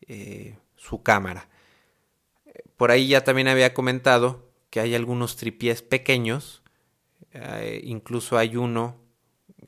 eh, 0.07 0.57
su 0.75 1.01
cámara. 1.01 1.49
Por 2.77 2.91
ahí 2.91 3.07
ya 3.07 3.23
también 3.23 3.47
había 3.47 3.73
comentado 3.73 4.51
que 4.69 4.79
hay 4.79 4.95
algunos 4.95 5.35
tripiés 5.35 5.81
pequeños, 5.81 6.61
incluso 7.83 8.37
hay 8.37 8.55
uno, 8.55 8.95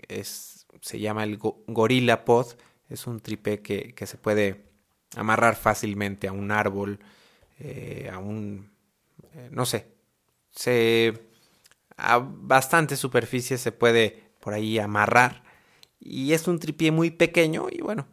es, 0.08 0.66
se 0.82 1.00
llama 1.00 1.24
el 1.24 1.38
Gorilla 1.38 2.26
Pod, 2.26 2.56
es 2.90 3.08
un 3.08 3.20
tripié 3.20 3.62
que, 3.62 3.94
que, 3.94 4.08
se 4.08 4.18
puede 4.18 4.71
amarrar 5.16 5.56
fácilmente 5.56 6.28
a 6.28 6.32
un 6.32 6.52
árbol, 6.52 7.00
a 8.12 8.18
un, 8.18 8.72
no 9.52 9.66
sé, 9.66 9.88
se 10.52 11.32
a 11.98 12.18
bastante 12.20 12.98
superficie 12.98 13.58
se 13.58 13.72
puede 13.72 14.32
por 14.40 14.54
ahí 14.54 14.80
amarrar. 14.80 15.44
Y 16.00 16.34
es 16.34 16.48
un 16.48 16.60
tripié 16.60 16.92
muy 16.92 17.12
pequeño 17.12 17.68
y 17.72 17.82
bueno, 17.82 18.08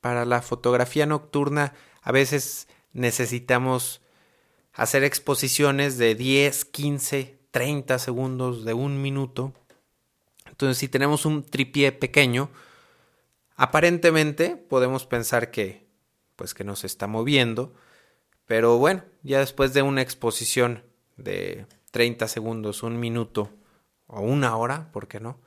para 0.00 0.26
la 0.26 0.42
fotografía 0.42 1.06
nocturna 1.06 1.72
a 2.02 2.12
veces 2.12 2.68
necesitamos 2.92 4.02
hacer 4.74 5.04
exposiciones 5.04 5.96
de 5.96 6.14
10, 6.14 6.66
15, 6.66 7.38
30 7.50 7.98
segundos, 7.98 8.64
de 8.64 8.74
un 8.74 9.00
minuto. 9.00 9.54
Entonces 10.46 10.76
si 10.76 10.88
tenemos 10.88 11.24
un 11.24 11.42
tripié 11.42 11.92
pequeño, 11.92 12.50
aparentemente 13.56 14.56
podemos 14.56 15.06
pensar 15.06 15.50
que 15.50 15.88
pues 16.40 16.54
que 16.54 16.64
no 16.64 16.74
se 16.74 16.86
está 16.86 17.06
moviendo, 17.06 17.74
pero 18.46 18.78
bueno, 18.78 19.04
ya 19.22 19.40
después 19.40 19.74
de 19.74 19.82
una 19.82 20.00
exposición 20.00 20.84
de 21.18 21.66
30 21.90 22.28
segundos, 22.28 22.82
un 22.82 22.98
minuto 22.98 23.50
o 24.06 24.22
una 24.22 24.56
hora, 24.56 24.90
¿por 24.90 25.06
qué 25.06 25.20
no? 25.20 25.38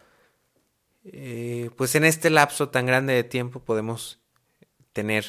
eh, 1.03 1.71
pues 1.75 1.95
en 1.95 2.03
este 2.03 2.29
lapso 2.29 2.69
tan 2.69 2.85
grande 2.85 3.13
de 3.13 3.23
tiempo 3.23 3.59
podemos 3.59 4.21
tener 4.93 5.25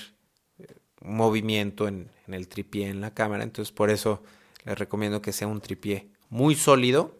movimiento 1.00 1.88
en, 1.88 2.10
en 2.26 2.34
el 2.34 2.46
tripié 2.46 2.88
en 2.88 3.00
la 3.00 3.14
cámara. 3.14 3.42
Entonces 3.42 3.72
por 3.72 3.88
eso 3.88 4.22
les 4.66 4.78
recomiendo 4.78 5.22
que 5.22 5.32
sea 5.32 5.48
un 5.48 5.62
tripié 5.62 6.10
muy 6.28 6.56
sólido 6.56 7.18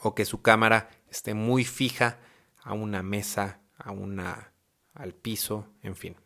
o 0.00 0.14
que 0.14 0.24
su 0.24 0.40
cámara 0.40 0.88
esté 1.10 1.34
muy 1.34 1.66
fija 1.66 2.18
a 2.62 2.72
una 2.72 3.02
mesa, 3.02 3.60
a 3.76 3.90
una 3.90 4.54
al 4.94 5.12
piso, 5.12 5.66
en 5.82 5.96
fin. 5.96 6.16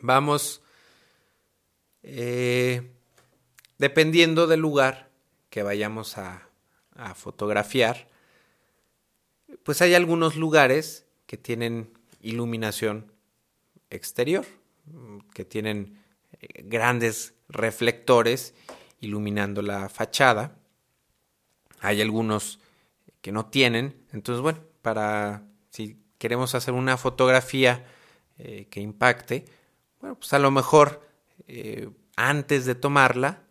Vamos 0.00 0.62
eh, 2.02 2.90
dependiendo 3.78 4.46
del 4.46 4.60
lugar 4.60 5.10
que 5.50 5.62
vayamos 5.62 6.18
a, 6.18 6.44
fotografiar, 7.14 8.08
pues 9.62 9.80
hay 9.82 9.94
algunos 9.94 10.34
lugares 10.34 11.06
que 11.26 11.36
tienen 11.36 11.92
iluminación 12.20 13.12
exterior, 13.88 14.44
que 15.32 15.44
tienen 15.44 16.02
eh, 16.40 16.64
grandes 16.64 17.34
reflectores 17.48 18.54
iluminando 18.98 19.62
la 19.62 19.88
fachada. 19.88 20.58
Hay 21.78 22.00
algunos 22.00 22.58
que 23.20 23.30
no 23.30 23.46
tienen. 23.46 24.04
Entonces, 24.12 24.42
bueno, 24.42 24.58
para 24.82 25.44
si 25.70 26.02
queremos 26.18 26.56
hacer 26.56 26.74
una 26.74 26.96
fotografía 26.96 27.86
eh, 28.38 28.66
que 28.70 28.80
impacte, 28.80 29.44
bueno, 30.00 30.16
pues 30.16 30.32
a 30.32 30.38
lo 30.38 30.50
mejor 30.50 31.06
eh, 31.46 31.90
antes 32.16 32.64
de 32.66 32.74
tomarla 32.74 33.44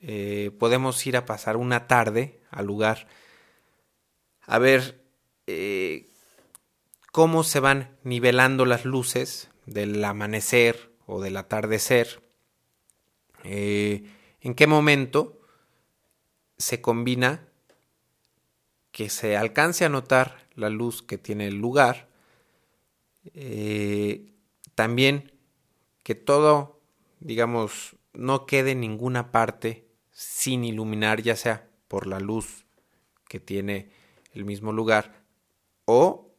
eh, 0.00 0.50
podemos 0.58 1.06
ir 1.06 1.16
a 1.16 1.26
pasar 1.26 1.56
una 1.56 1.86
tarde 1.86 2.40
al 2.50 2.66
lugar. 2.66 3.08
A 4.42 4.58
ver 4.58 5.04
cómo 7.10 7.42
se 7.42 7.60
van 7.60 7.96
nivelando 8.04 8.66
las 8.66 8.84
luces 8.84 9.50
del 9.64 10.04
amanecer 10.04 10.92
o 11.06 11.22
del 11.22 11.38
atardecer, 11.38 12.22
en 13.44 14.54
qué 14.54 14.66
momento 14.66 15.40
se 16.58 16.80
combina 16.80 17.48
que 18.90 19.08
se 19.10 19.36
alcance 19.36 19.84
a 19.84 19.88
notar 19.88 20.48
la 20.54 20.70
luz 20.70 21.02
que 21.02 21.18
tiene 21.18 21.46
el 21.46 21.54
lugar, 21.54 22.08
eh, 23.32 24.34
también 24.74 25.37
que 26.08 26.14
todo, 26.14 26.80
digamos, 27.20 27.96
no 28.14 28.46
quede 28.46 28.74
ninguna 28.74 29.30
parte 29.30 29.84
sin 30.10 30.64
iluminar, 30.64 31.20
ya 31.20 31.36
sea 31.36 31.68
por 31.86 32.06
la 32.06 32.18
luz 32.18 32.64
que 33.28 33.40
tiene 33.40 33.90
el 34.32 34.46
mismo 34.46 34.72
lugar 34.72 35.22
o 35.84 36.32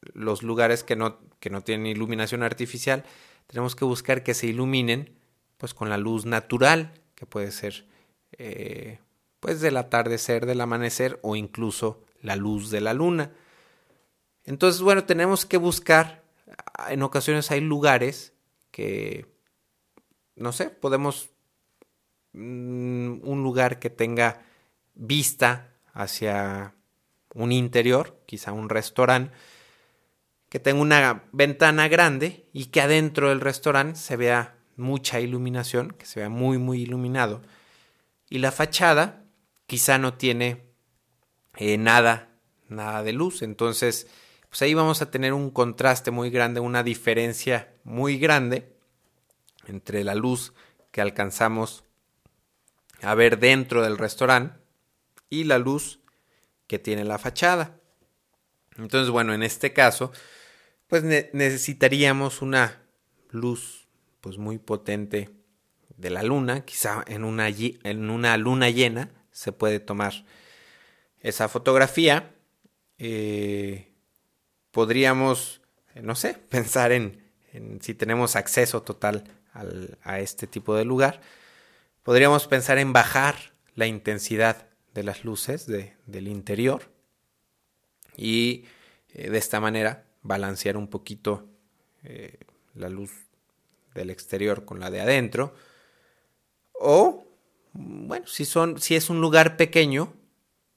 los 0.00 0.42
lugares 0.42 0.82
que 0.82 0.96
no, 0.96 1.20
que 1.38 1.50
no 1.50 1.62
tienen 1.62 1.86
iluminación 1.86 2.42
artificial, 2.42 3.04
tenemos 3.46 3.76
que 3.76 3.84
buscar 3.84 4.24
que 4.24 4.34
se 4.34 4.48
iluminen 4.48 5.16
pues 5.56 5.72
con 5.72 5.88
la 5.88 5.98
luz 5.98 6.26
natural, 6.26 6.92
que 7.14 7.24
puede 7.24 7.52
ser 7.52 7.86
eh, 8.32 8.98
pues 9.38 9.60
del 9.60 9.76
atardecer, 9.76 10.46
del 10.46 10.62
amanecer 10.62 11.20
o 11.22 11.36
incluso 11.36 12.02
la 12.22 12.34
luz 12.34 12.70
de 12.70 12.80
la 12.80 12.92
luna. 12.92 13.30
Entonces, 14.42 14.82
bueno, 14.82 15.04
tenemos 15.04 15.46
que 15.46 15.58
buscar, 15.58 16.24
en 16.88 17.04
ocasiones 17.04 17.52
hay 17.52 17.60
lugares 17.60 18.31
que, 18.72 19.26
no 20.34 20.50
sé, 20.50 20.70
podemos, 20.70 21.30
mm, 22.32 23.20
un 23.22 23.42
lugar 23.44 23.78
que 23.78 23.90
tenga 23.90 24.42
vista 24.94 25.76
hacia 25.92 26.74
un 27.34 27.52
interior, 27.52 28.20
quizá 28.26 28.52
un 28.52 28.68
restaurante, 28.68 29.32
que 30.48 30.58
tenga 30.58 30.82
una 30.82 31.24
ventana 31.32 31.88
grande 31.88 32.48
y 32.52 32.66
que 32.66 32.80
adentro 32.80 33.28
del 33.28 33.40
restaurante 33.40 33.98
se 33.98 34.16
vea 34.16 34.58
mucha 34.76 35.20
iluminación, 35.20 35.92
que 35.92 36.06
se 36.06 36.20
vea 36.20 36.28
muy, 36.28 36.58
muy 36.58 36.82
iluminado. 36.82 37.42
Y 38.28 38.38
la 38.38 38.52
fachada 38.52 39.24
quizá 39.66 39.98
no 39.98 40.14
tiene 40.14 40.64
eh, 41.56 41.78
nada, 41.78 42.28
nada 42.68 43.02
de 43.02 43.12
luz. 43.12 43.42
Entonces, 43.42 44.08
pues 44.52 44.60
ahí 44.60 44.74
vamos 44.74 45.00
a 45.00 45.10
tener 45.10 45.32
un 45.32 45.50
contraste 45.50 46.10
muy 46.10 46.28
grande, 46.28 46.60
una 46.60 46.82
diferencia 46.82 47.72
muy 47.84 48.18
grande 48.18 48.76
entre 49.66 50.04
la 50.04 50.14
luz 50.14 50.52
que 50.90 51.00
alcanzamos 51.00 51.84
a 53.00 53.14
ver 53.14 53.38
dentro 53.38 53.82
del 53.82 53.96
restaurante 53.96 54.60
y 55.30 55.44
la 55.44 55.56
luz 55.56 56.00
que 56.66 56.78
tiene 56.78 57.02
la 57.04 57.18
fachada. 57.18 57.80
Entonces, 58.76 59.08
bueno, 59.08 59.32
en 59.32 59.42
este 59.42 59.72
caso, 59.72 60.12
pues 60.86 61.02
necesitaríamos 61.02 62.42
una 62.42 62.82
luz 63.30 63.88
pues 64.20 64.36
muy 64.36 64.58
potente 64.58 65.30
de 65.96 66.10
la 66.10 66.22
luna, 66.22 66.66
quizá 66.66 67.02
en 67.06 67.24
una, 67.24 67.48
en 67.48 68.10
una 68.10 68.36
luna 68.36 68.68
llena, 68.68 69.14
se 69.30 69.50
puede 69.50 69.80
tomar 69.80 70.26
esa 71.20 71.48
fotografía. 71.48 72.34
Eh, 72.98 73.91
podríamos, 74.72 75.60
no 75.94 76.16
sé, 76.16 76.34
pensar 76.50 76.90
en, 76.90 77.22
si 77.80 77.94
tenemos 77.94 78.34
acceso 78.34 78.82
total 78.82 79.24
a 80.02 80.18
este 80.18 80.46
tipo 80.46 80.74
de 80.74 80.84
lugar. 80.84 81.20
Podríamos 82.02 82.48
pensar 82.48 82.78
en 82.78 82.92
bajar 82.92 83.52
la 83.74 83.86
intensidad 83.86 84.66
de 84.94 85.02
las 85.02 85.24
luces 85.24 85.66
del 85.66 86.28
interior 86.28 86.90
y 88.16 88.64
eh, 89.12 89.30
de 89.30 89.38
esta 89.38 89.60
manera 89.60 90.06
balancear 90.22 90.76
un 90.76 90.88
poquito 90.88 91.46
eh, 92.02 92.38
la 92.74 92.88
luz 92.88 93.12
del 93.94 94.10
exterior 94.10 94.64
con 94.64 94.80
la 94.80 94.90
de 94.90 95.00
adentro. 95.02 95.54
O 96.72 97.26
bueno, 97.72 98.26
si, 98.26 98.44
son, 98.44 98.80
si 98.80 98.94
es 98.96 99.10
un 99.10 99.20
lugar 99.20 99.56
pequeño, 99.56 100.14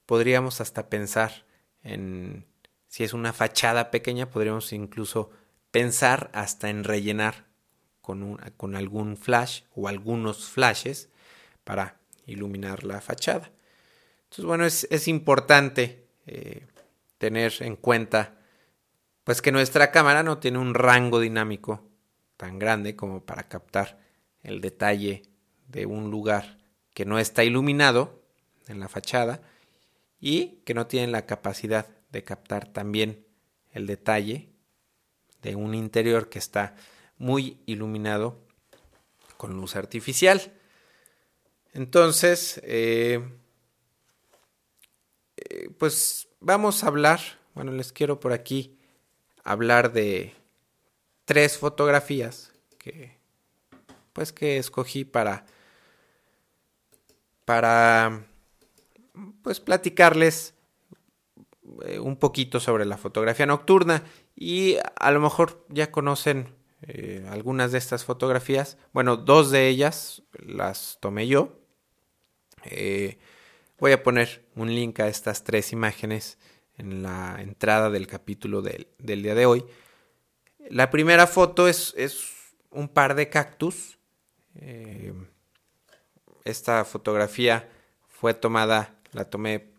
podríamos 0.06 0.62
hasta 0.62 0.90
pensar 0.90 1.46
en, 1.84 2.46
si 2.96 3.04
es 3.04 3.12
una 3.12 3.34
fachada 3.34 3.92
pequeña, 3.92 4.30
podríamos 4.30 4.72
incluso 4.72 5.30
pensar 5.70 6.30
hasta 6.34 6.70
en 6.70 6.86
rellenar 6.86 7.44
con, 8.00 8.38
con 8.56 8.78
algún 8.78 9.18
flash 9.18 9.64
o 9.76 9.90
algunos 9.90 10.48
flashes 10.48 11.10
para 11.66 12.00
iluminar 12.26 12.86
la 12.86 13.02
fachada. 13.02 13.52
Entonces, 14.24 14.46
bueno, 14.46 14.66
es, 14.66 14.88
es 14.92 15.10
importante 15.10 16.08
eh, 16.26 16.68
tener 17.18 17.56
en 17.60 17.76
cuenta 17.76 18.38
pues 19.26 19.42
que 19.42 19.52
nuestra 19.52 19.92
cámara 19.92 20.24
no 20.24 20.38
tiene 20.38 20.60
un 20.60 20.74
rango 20.74 21.20
dinámico 21.20 21.84
tan 22.38 22.60
grande 22.60 22.96
como 22.96 23.26
para 23.26 23.50
captar 23.50 24.00
el 24.42 24.62
detalle 24.62 25.24
de 25.68 25.86
un 25.86 26.12
lugar 26.12 26.60
que 26.94 27.04
no 27.04 27.20
está 27.20 27.44
iluminado 27.44 28.24
en 28.70 28.80
la 28.80 28.88
fachada 28.88 29.42
y 30.22 30.62
que 30.64 30.74
no 30.74 30.88
tienen 30.88 31.12
la 31.12 31.26
capacidad 31.26 31.95
de 32.16 32.24
captar 32.24 32.66
también 32.72 33.26
el 33.74 33.88
detalle 33.88 34.48
de 35.42 35.56
un 35.58 35.76
interior 35.76 36.30
que 36.30 36.40
está 36.40 36.74
muy 37.18 37.60
iluminado 37.66 38.40
con 39.36 39.54
luz 39.54 39.76
artificial. 39.76 40.54
Entonces, 41.74 42.62
eh, 42.64 43.22
eh, 45.36 45.70
pues 45.78 46.30
vamos 46.40 46.84
a 46.84 46.88
hablar, 46.88 47.20
bueno, 47.54 47.74
les 47.74 47.92
quiero 47.92 48.22
por 48.22 48.32
aquí 48.32 48.78
hablar 49.44 49.92
de 49.92 50.34
tres 51.26 51.58
fotografías 51.58 52.54
que, 52.78 53.18
pues 54.14 54.32
que 54.32 54.58
escogí 54.58 55.04
para 55.04 55.46
para 57.44 58.26
pues 59.44 59.60
platicarles 59.60 60.55
eh, 61.84 62.00
un 62.00 62.18
poquito 62.18 62.60
sobre 62.60 62.86
la 62.86 62.98
fotografía 62.98 63.46
nocturna 63.46 64.04
y 64.36 64.78
a 64.96 65.12
lo 65.12 65.20
mejor 65.20 65.66
ya 65.70 65.92
conocen 65.92 66.56
eh, 66.82 67.26
algunas 67.30 67.72
de 67.72 67.78
estas 67.78 68.06
fotografías. 68.06 68.78
Bueno, 68.94 69.18
dos 69.18 69.52
de 69.52 69.68
ellas 69.68 70.24
las 70.34 70.98
tomé 71.02 71.28
yo. 71.28 71.60
Eh, 72.64 73.18
voy 73.80 73.92
a 73.92 74.04
poner 74.04 74.46
un 74.56 74.74
link 74.74 75.00
a 75.00 75.08
estas 75.08 75.44
tres 75.44 75.72
imágenes 75.72 76.38
en 76.78 77.04
la 77.04 77.38
entrada 77.40 77.90
del 77.90 78.08
capítulo 78.08 78.62
del, 78.62 78.88
día 78.98 79.36
de 79.36 79.46
hoy. 79.46 79.66
La 80.70 80.90
primera 80.90 81.28
foto 81.28 81.68
es, 81.68 81.94
es 81.98 82.32
un 82.72 82.90
par 82.90 83.16
de 83.16 83.30
cactus 83.30 83.98
esta 86.46 86.86
fotografía 86.86 87.68
fue 88.08 88.34
tomada, 88.34 88.96
la 89.12 89.26
tomé 89.26 89.74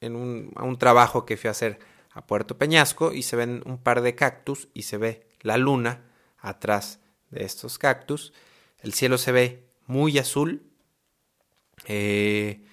en 0.00 0.16
un, 0.16 0.52
a 0.56 0.64
un 0.64 0.78
trabajo 0.78 1.26
que 1.26 1.36
fui 1.36 1.48
a 1.48 1.52
hacer 1.52 1.78
a 2.12 2.26
Puerto 2.26 2.58
Peñasco 2.58 3.12
y 3.12 3.22
se 3.22 3.36
ven 3.36 3.62
un 3.66 3.78
par 3.78 4.02
de 4.02 4.14
cactus 4.14 4.68
y 4.74 4.82
se 4.82 4.96
ve 4.96 5.26
la 5.40 5.56
luna 5.56 6.04
atrás 6.38 7.00
de 7.30 7.44
estos 7.44 7.78
cactus. 7.78 8.32
El 8.80 8.94
cielo 8.94 9.18
se 9.18 9.32
ve 9.32 9.64
muy 9.86 10.18
azul. 10.18 10.62
Eh, 11.86 12.64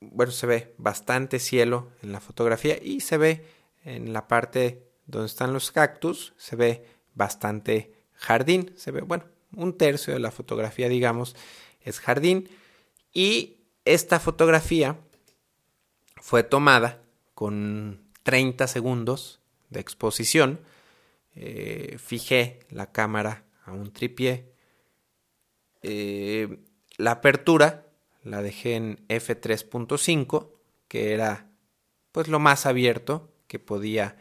bueno, 0.00 0.32
se 0.32 0.46
ve 0.46 0.74
bastante 0.78 1.38
cielo 1.38 1.90
en 2.02 2.12
la 2.12 2.20
fotografía 2.20 2.78
y 2.82 3.00
se 3.00 3.16
ve 3.18 3.44
en 3.84 4.12
la 4.12 4.26
parte 4.28 4.82
donde 5.06 5.26
están 5.26 5.52
los 5.52 5.70
cactus, 5.70 6.32
se 6.38 6.56
ve 6.56 6.86
bastante 7.14 7.92
jardín, 8.14 8.72
se 8.76 8.90
ve, 8.90 9.02
bueno, 9.02 9.24
un 9.54 9.76
tercio 9.76 10.14
de 10.14 10.20
la 10.20 10.30
fotografía, 10.30 10.88
digamos, 10.88 11.36
es 11.82 12.00
jardín. 12.00 12.48
Y 13.12 13.53
esta 13.84 14.20
fotografía 14.20 14.98
fue 16.16 16.42
tomada 16.42 17.02
con 17.34 18.00
30 18.22 18.66
segundos 18.66 19.40
de 19.70 19.80
exposición. 19.80 20.60
Eh, 21.34 21.96
fijé 21.98 22.60
la 22.70 22.92
cámara 22.92 23.44
a 23.64 23.72
un 23.72 23.92
tripié. 23.92 24.52
Eh, 25.82 26.60
la 26.96 27.12
apertura 27.12 27.86
la 28.22 28.40
dejé 28.40 28.76
en 28.76 29.06
f3.5, 29.08 30.48
que 30.88 31.12
era 31.12 31.50
pues 32.12 32.28
lo 32.28 32.38
más 32.38 32.64
abierto 32.66 33.30
que 33.48 33.58
podía 33.58 34.16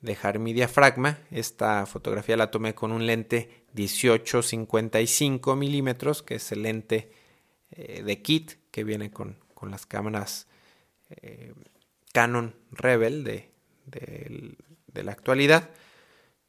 dejar 0.00 0.38
mi 0.38 0.52
diafragma. 0.52 1.18
Esta 1.30 1.86
fotografía 1.86 2.36
la 2.36 2.50
tomé 2.50 2.74
con 2.74 2.90
un 2.90 3.06
lente 3.06 3.64
18-55 3.76 5.56
milímetros, 5.56 6.22
que 6.22 6.36
es 6.36 6.50
el 6.52 6.62
lente 6.62 7.12
eh, 7.76 8.04
de 8.04 8.22
kit 8.22 8.52
que 8.70 8.84
viene 8.84 9.10
con, 9.10 9.36
con 9.52 9.72
las 9.72 9.84
cámaras 9.84 10.46
eh, 11.10 11.52
Canon 12.12 12.54
Rebel 12.70 13.24
de, 13.24 13.50
de, 13.86 15.02
la 15.02 15.10
actualidad. 15.10 15.70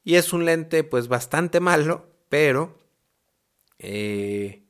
Y 0.04 0.16
es 0.16 0.34
un 0.34 0.46
lente 0.46 0.84
pues 0.84 1.08
bastante 1.08 1.60
malo, 1.60 2.08
pero 2.30 2.78
eh, 3.80 4.62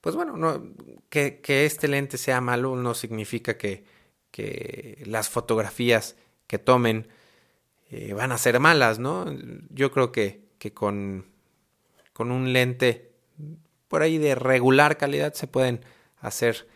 pues 0.00 0.14
bueno, 0.14 0.36
no, 0.36 0.72
que, 1.08 1.40
que, 1.40 1.66
este 1.66 1.88
lente 1.88 2.16
sea 2.16 2.40
malo 2.40 2.76
no 2.76 2.94
significa 2.94 3.58
que, 3.58 3.84
que 4.30 5.02
las 5.04 5.28
fotografías 5.28 6.14
que 6.46 6.58
tomen 6.58 7.08
van 8.14 8.30
a 8.30 8.38
ser 8.38 8.60
malas, 8.60 8.98
¿no? 9.00 9.26
Yo 9.70 9.90
creo 9.90 10.12
que, 10.12 10.44
que 10.58 10.72
con, 10.72 11.26
con 12.12 12.30
un 12.30 12.52
lente 12.52 13.08
por 13.88 14.02
ahí 14.02 14.18
de 14.18 14.34
regular 14.34 14.96
calidad 14.96 15.34
se 15.34 15.46
pueden 15.46 15.80
hacer 16.20 16.68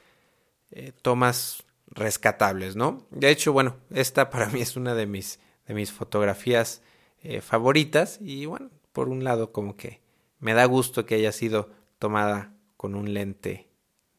eh, 0.70 0.92
tomas 1.02 1.64
rescatables, 1.86 2.76
¿no? 2.76 3.06
De 3.10 3.30
hecho, 3.30 3.52
bueno, 3.52 3.76
esta 3.90 4.30
para 4.30 4.46
mí 4.48 4.60
es 4.60 4.76
una 4.76 4.94
de 4.94 5.06
mis, 5.06 5.38
de 5.66 5.74
mis 5.74 5.92
fotografías 5.92 6.82
eh, 7.22 7.40
favoritas 7.40 8.18
y 8.20 8.46
bueno, 8.46 8.70
por 8.92 9.08
un 9.08 9.24
lado 9.24 9.52
como 9.52 9.76
que 9.76 10.00
me 10.40 10.54
da 10.54 10.64
gusto 10.64 11.06
que 11.06 11.14
haya 11.14 11.32
sido 11.32 11.70
tomada 11.98 12.54
con 12.76 12.94
un 12.94 13.14
lente 13.14 13.68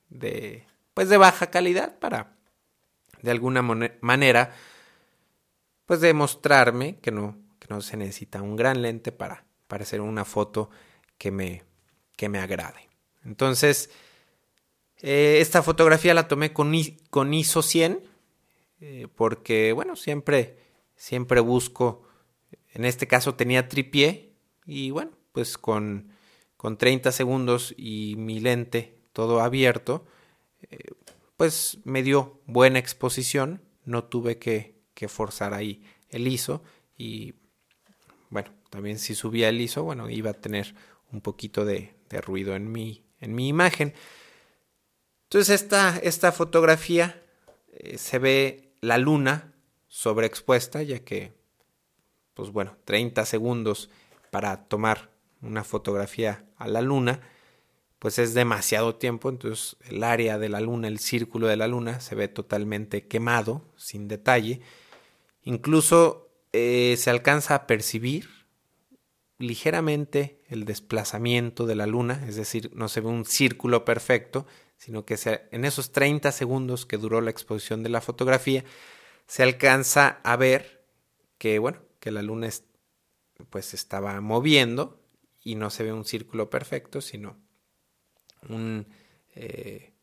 de 0.09 0.65
pues 0.93 1.09
de 1.09 1.17
baja 1.17 1.47
calidad 1.47 1.97
para 1.99 2.37
de 3.21 3.31
alguna 3.31 3.61
manera 3.61 4.53
pues 5.85 5.99
demostrarme 5.99 6.97
que 6.99 7.11
no, 7.11 7.37
que 7.59 7.67
no 7.69 7.81
se 7.81 7.97
necesita 7.97 8.41
un 8.41 8.55
gran 8.55 8.81
lente 8.81 9.11
para, 9.11 9.45
para 9.67 9.83
hacer 9.83 10.01
una 10.01 10.23
foto 10.23 10.69
que 11.17 11.31
me, 11.31 11.63
que 12.15 12.29
me 12.29 12.39
agrade. 12.39 12.89
Entonces, 13.25 13.89
eh, 14.97 15.39
esta 15.39 15.63
fotografía 15.63 16.13
la 16.13 16.27
tomé 16.27 16.53
con, 16.53 16.73
con 17.09 17.33
ISO 17.33 17.61
100 17.61 18.03
eh, 18.81 19.07
porque, 19.15 19.73
bueno, 19.73 19.95
siempre, 19.95 20.57
siempre 20.95 21.39
busco, 21.39 22.07
en 22.73 22.85
este 22.85 23.07
caso 23.07 23.35
tenía 23.35 23.69
tripié 23.69 24.33
y 24.65 24.91
bueno, 24.91 25.11
pues 25.31 25.57
con, 25.57 26.09
con 26.57 26.77
30 26.77 27.11
segundos 27.11 27.73
y 27.77 28.15
mi 28.17 28.39
lente 28.39 28.97
todo 29.13 29.41
abierto, 29.41 30.05
eh, 30.69 30.77
pues 31.37 31.79
me 31.83 32.03
dio 32.03 32.41
buena 32.45 32.79
exposición, 32.79 33.61
no 33.85 34.03
tuve 34.05 34.37
que, 34.37 34.81
que 34.93 35.07
forzar 35.07 35.53
ahí 35.53 35.83
el 36.09 36.27
ISO 36.27 36.63
y 36.97 37.35
bueno, 38.29 38.51
también 38.69 38.99
si 38.99 39.15
subía 39.15 39.49
el 39.49 39.61
ISO, 39.61 39.83
bueno, 39.83 40.09
iba 40.09 40.31
a 40.31 40.33
tener 40.33 40.75
un 41.11 41.21
poquito 41.21 41.65
de, 41.65 41.93
ruido 42.21 42.55
en 42.55 42.71
mi, 42.71 43.03
en 43.19 43.35
mi 43.35 43.47
imagen. 43.47 43.93
Entonces 45.23 45.61
esta, 45.61 45.97
esta 45.97 46.31
fotografía 46.31 47.21
eh, 47.71 47.97
se 47.97 48.19
ve 48.19 48.73
la 48.81 48.97
luna 48.97 49.53
sobreexpuesta, 49.87 50.83
ya 50.83 50.99
que, 50.99 51.33
pues 52.33 52.49
bueno, 52.51 52.77
30 52.85 53.25
segundos 53.25 53.89
para 54.31 54.65
tomar 54.65 55.11
una 55.41 55.63
fotografía 55.63 56.45
a 56.57 56.67
la 56.67 56.81
luna, 56.81 57.21
pues 57.99 58.19
es 58.19 58.33
demasiado 58.33 58.95
tiempo, 58.95 59.29
entonces 59.29 59.77
el 59.85 60.03
área 60.03 60.37
de 60.37 60.49
la 60.49 60.59
luna, 60.59 60.87
el 60.87 60.99
círculo 60.99 61.47
de 61.47 61.57
la 61.57 61.67
luna, 61.67 61.99
se 61.99 62.15
ve 62.15 62.27
totalmente 62.27 63.07
quemado, 63.07 63.61
sin 63.77 64.07
detalle, 64.07 64.61
Incluso 65.43 66.29
eh, 66.53 66.95
se 66.97 67.09
alcanza 67.09 67.55
a 67.55 67.67
percibir 67.67 68.29
ligeramente 69.37 70.41
el 70.53 70.65
desplazamiento 70.65 71.65
de 71.65 71.75
la 71.75 71.87
luna, 71.87 72.23
es 72.27 72.35
decir, 72.35 72.71
no 72.75 72.87
se 72.87 73.01
ve 73.01 73.07
un 73.07 73.25
círculo 73.25 73.83
perfecto, 73.85 74.45
sino 74.77 75.03
que 75.05 75.17
en 75.51 75.65
esos 75.65 75.91
30 75.91 76.31
segundos 76.31 76.85
que 76.85 76.97
duró 76.97 77.21
la 77.21 77.31
exposición 77.31 77.83
de 77.83 77.89
la 77.89 78.01
fotografía, 78.01 78.63
se 79.25 79.43
alcanza 79.43 80.19
a 80.23 80.35
ver 80.35 80.85
que, 81.37 81.57
bueno, 81.59 81.79
que 81.99 82.11
la 82.11 82.21
luna 82.21 82.49
pues 83.49 83.73
estaba 83.73 84.19
moviendo 84.21 85.01
y 85.43 85.55
no 85.55 85.69
se 85.69 85.83
ve 85.83 85.91
un 85.91 86.05
círculo 86.05 86.49
perfecto, 86.49 87.01
sino 87.01 87.37
un, 88.47 88.87
eh, 89.35 89.93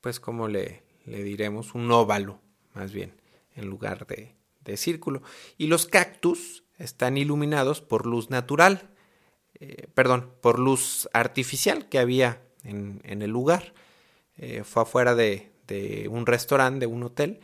pues 0.00 0.20
como 0.20 0.48
le, 0.48 0.82
le 1.06 1.22
diremos, 1.22 1.74
un 1.74 1.90
óvalo, 1.90 2.40
más 2.74 2.92
bien, 2.92 3.20
en 3.54 3.66
lugar 3.66 4.06
de, 4.06 4.34
de 4.60 4.76
círculo. 4.76 5.22
Y 5.56 5.68
los 5.68 5.86
cactus 5.86 6.64
están 6.78 7.16
iluminados 7.16 7.80
por 7.80 8.06
luz 8.06 8.30
natural, 8.30 8.90
eh, 9.60 9.86
perdón, 9.94 10.32
por 10.40 10.58
luz 10.58 11.08
artificial 11.12 11.88
que 11.88 11.98
había 11.98 12.42
en, 12.64 13.00
el 13.04 13.30
lugar. 13.30 13.74
Eh, 14.36 14.64
fue 14.64 14.82
afuera 14.82 15.14
de, 15.14 15.52
un 16.10 16.26
restaurante, 16.26 16.80
de 16.80 16.86
un 16.86 17.02
hotel. 17.02 17.40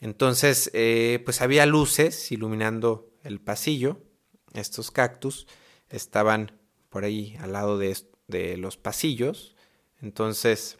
Entonces, 0.00 0.70
eh, 0.74 1.20
pues 1.24 1.40
había 1.40 1.66
luces 1.66 2.30
iluminando 2.30 3.10
el 3.24 3.40
pasillo. 3.40 4.00
Estos 4.52 4.90
cactus 4.90 5.46
estaban 5.88 6.52
por 6.88 7.04
ahí 7.04 7.36
al 7.40 7.52
lado 7.52 7.78
de, 7.78 7.96
los 8.56 8.76
pasillos. 8.76 9.56
Entonces, 10.00 10.78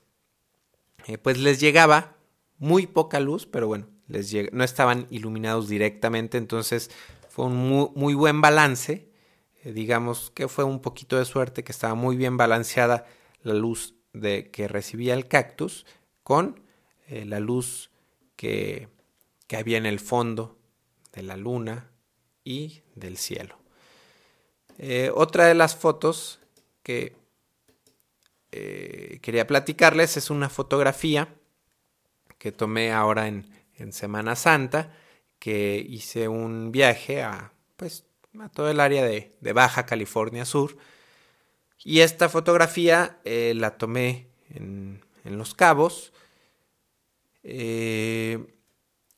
pues 1.22 1.38
les 1.38 1.60
llegaba 1.60 2.16
muy 2.58 2.86
poca 2.86 3.20
luz, 3.20 3.46
pero 3.46 3.66
bueno, 3.66 3.88
no 4.52 4.64
estaban 4.64 5.06
iluminados 5.10 5.68
directamente, 5.68 6.38
entonces 6.38 6.90
fue 7.28 7.46
un 7.46 7.56
muy, 7.94 8.14
buen 8.14 8.40
balance, 8.40 9.08
digamos 9.64 10.30
que 10.30 10.48
fue 10.48 10.64
un 10.64 10.80
poquito 10.80 11.18
de 11.18 11.24
suerte, 11.24 11.64
que 11.64 11.72
estaba 11.72 11.94
muy 11.94 12.16
bien 12.16 12.36
balanceada 12.36 13.06
la 13.42 13.54
luz 13.54 13.94
de, 14.12 14.50
que 14.50 14.68
recibía 14.68 15.14
el 15.14 15.28
cactus 15.28 15.86
con 16.22 16.60
eh, 17.06 17.24
la 17.24 17.40
luz 17.40 17.90
que, 18.36 18.88
que 19.46 19.56
había 19.56 19.78
en 19.78 19.86
el 19.86 20.00
fondo 20.00 20.58
de 21.12 21.22
la 21.22 21.36
luna 21.36 21.90
y 22.44 22.82
del 22.94 23.16
cielo. 23.16 23.58
Eh, 24.78 25.10
otra 25.14 25.46
de 25.46 25.54
las 25.54 25.76
fotos 25.76 26.40
que 26.82 27.20
quería 29.22 29.46
platicarles 29.46 30.18
es 30.18 30.28
una 30.28 30.50
fotografía 30.50 31.34
que 32.36 32.52
tomé 32.52 32.92
ahora 32.92 33.28
en, 33.28 33.46
en 33.76 33.92
Semana 33.92 34.36
Santa, 34.36 34.92
que 35.38 35.84
hice 35.88 36.28
un 36.28 36.72
viaje 36.72 37.22
a, 37.22 37.52
pues, 37.76 38.04
a 38.40 38.48
todo 38.48 38.70
el 38.70 38.80
área 38.80 39.04
de, 39.04 39.52
Baja 39.52 39.86
California 39.86 40.44
Sur. 40.44 40.76
Y 41.84 42.00
esta 42.00 42.28
fotografía 42.28 43.18
eh, 43.24 43.52
la 43.56 43.76
tomé 43.76 44.28
en, 44.50 45.02
Los 45.24 45.54
Cabos. 45.54 46.12
Eh, 47.42 48.54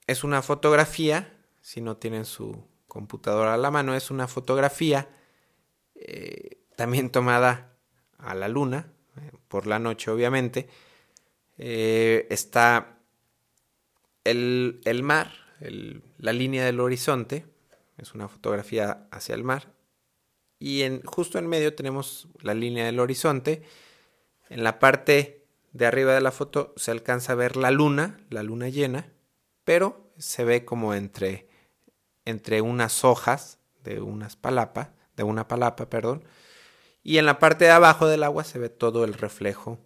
es 0.06 0.24
una 0.24 0.42
fotografía, 0.42 1.36
si 1.60 1.80
no 1.80 1.96
tienen 1.96 2.24
su 2.24 2.66
computadora 2.88 3.54
a 3.54 3.58
la 3.58 3.70
mano, 3.70 3.94
es 3.94 4.10
una 4.10 4.28
fotografía 4.28 5.08
eh, 5.94 6.58
también 6.76 7.10
tomada 7.10 7.76
a 8.18 8.34
la 8.34 8.48
luna, 8.48 8.92
por 9.48 9.66
la 9.66 9.78
noche 9.78 10.10
obviamente. 10.10 10.68
está 11.56 12.98
el, 14.24 15.00
mar, 15.02 15.32
la 16.18 16.32
línea 16.32 16.64
del 16.64 16.80
horizonte, 16.80 17.46
es 17.98 18.14
una 18.14 18.28
fotografía 18.28 19.06
hacia 19.10 19.34
el 19.34 19.44
mar, 19.44 19.72
y 20.58 20.82
en, 20.82 21.02
justo 21.02 21.38
en 21.38 21.46
medio 21.46 21.74
tenemos 21.74 22.28
la 22.40 22.54
línea 22.54 22.86
del 22.86 23.00
horizonte. 23.00 23.62
En 24.48 24.64
la 24.64 24.78
parte 24.78 25.44
de 25.72 25.86
arriba 25.86 26.14
de 26.14 26.20
la 26.20 26.30
foto 26.30 26.72
se 26.76 26.90
alcanza 26.90 27.32
a 27.32 27.36
ver 27.36 27.56
la 27.56 27.70
luna, 27.70 28.20
la 28.30 28.42
luna 28.42 28.68
llena, 28.68 29.12
pero 29.64 30.10
se 30.16 30.44
ve 30.44 30.64
como 30.64 30.94
entre, 30.94 31.48
entre 32.24 32.60
unas 32.60 33.04
hojas 33.04 33.58
de 33.82 34.00
unas 34.00 34.36
palapa, 34.36 34.92
de 35.16 35.22
una 35.24 35.48
palapa, 35.48 35.90
perdón, 35.90 36.24
y 37.02 37.18
en 37.18 37.26
la 37.26 37.38
parte 37.38 37.66
de 37.66 37.70
abajo 37.70 38.06
del 38.06 38.22
agua 38.22 38.44
se 38.44 38.58
ve 38.58 38.70
todo 38.70 39.04
el 39.04 39.12
reflejo 39.14 39.78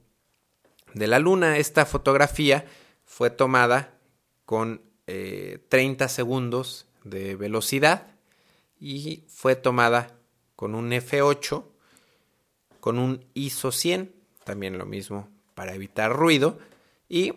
de 0.94 1.08
la 1.08 1.18
luna. 1.18 1.58
Esta 1.58 1.84
fotografía 1.84 2.64
fue 3.04 3.30
tomada 3.30 3.98
con 4.44 4.82
30 5.06 6.04
eh, 6.04 6.08
segundos 6.08 6.86
de 7.04 7.36
velocidad 7.36 8.06
y 8.80 9.24
fue 9.28 9.56
tomada 9.56 10.18
con 10.56 10.74
un 10.74 10.90
F8 10.90 11.64
con 12.80 12.98
un 12.98 13.24
ISO 13.34 13.72
100, 13.72 14.14
también 14.44 14.78
lo 14.78 14.86
mismo 14.86 15.28
para 15.54 15.74
evitar 15.74 16.12
ruido 16.12 16.58
y 17.08 17.34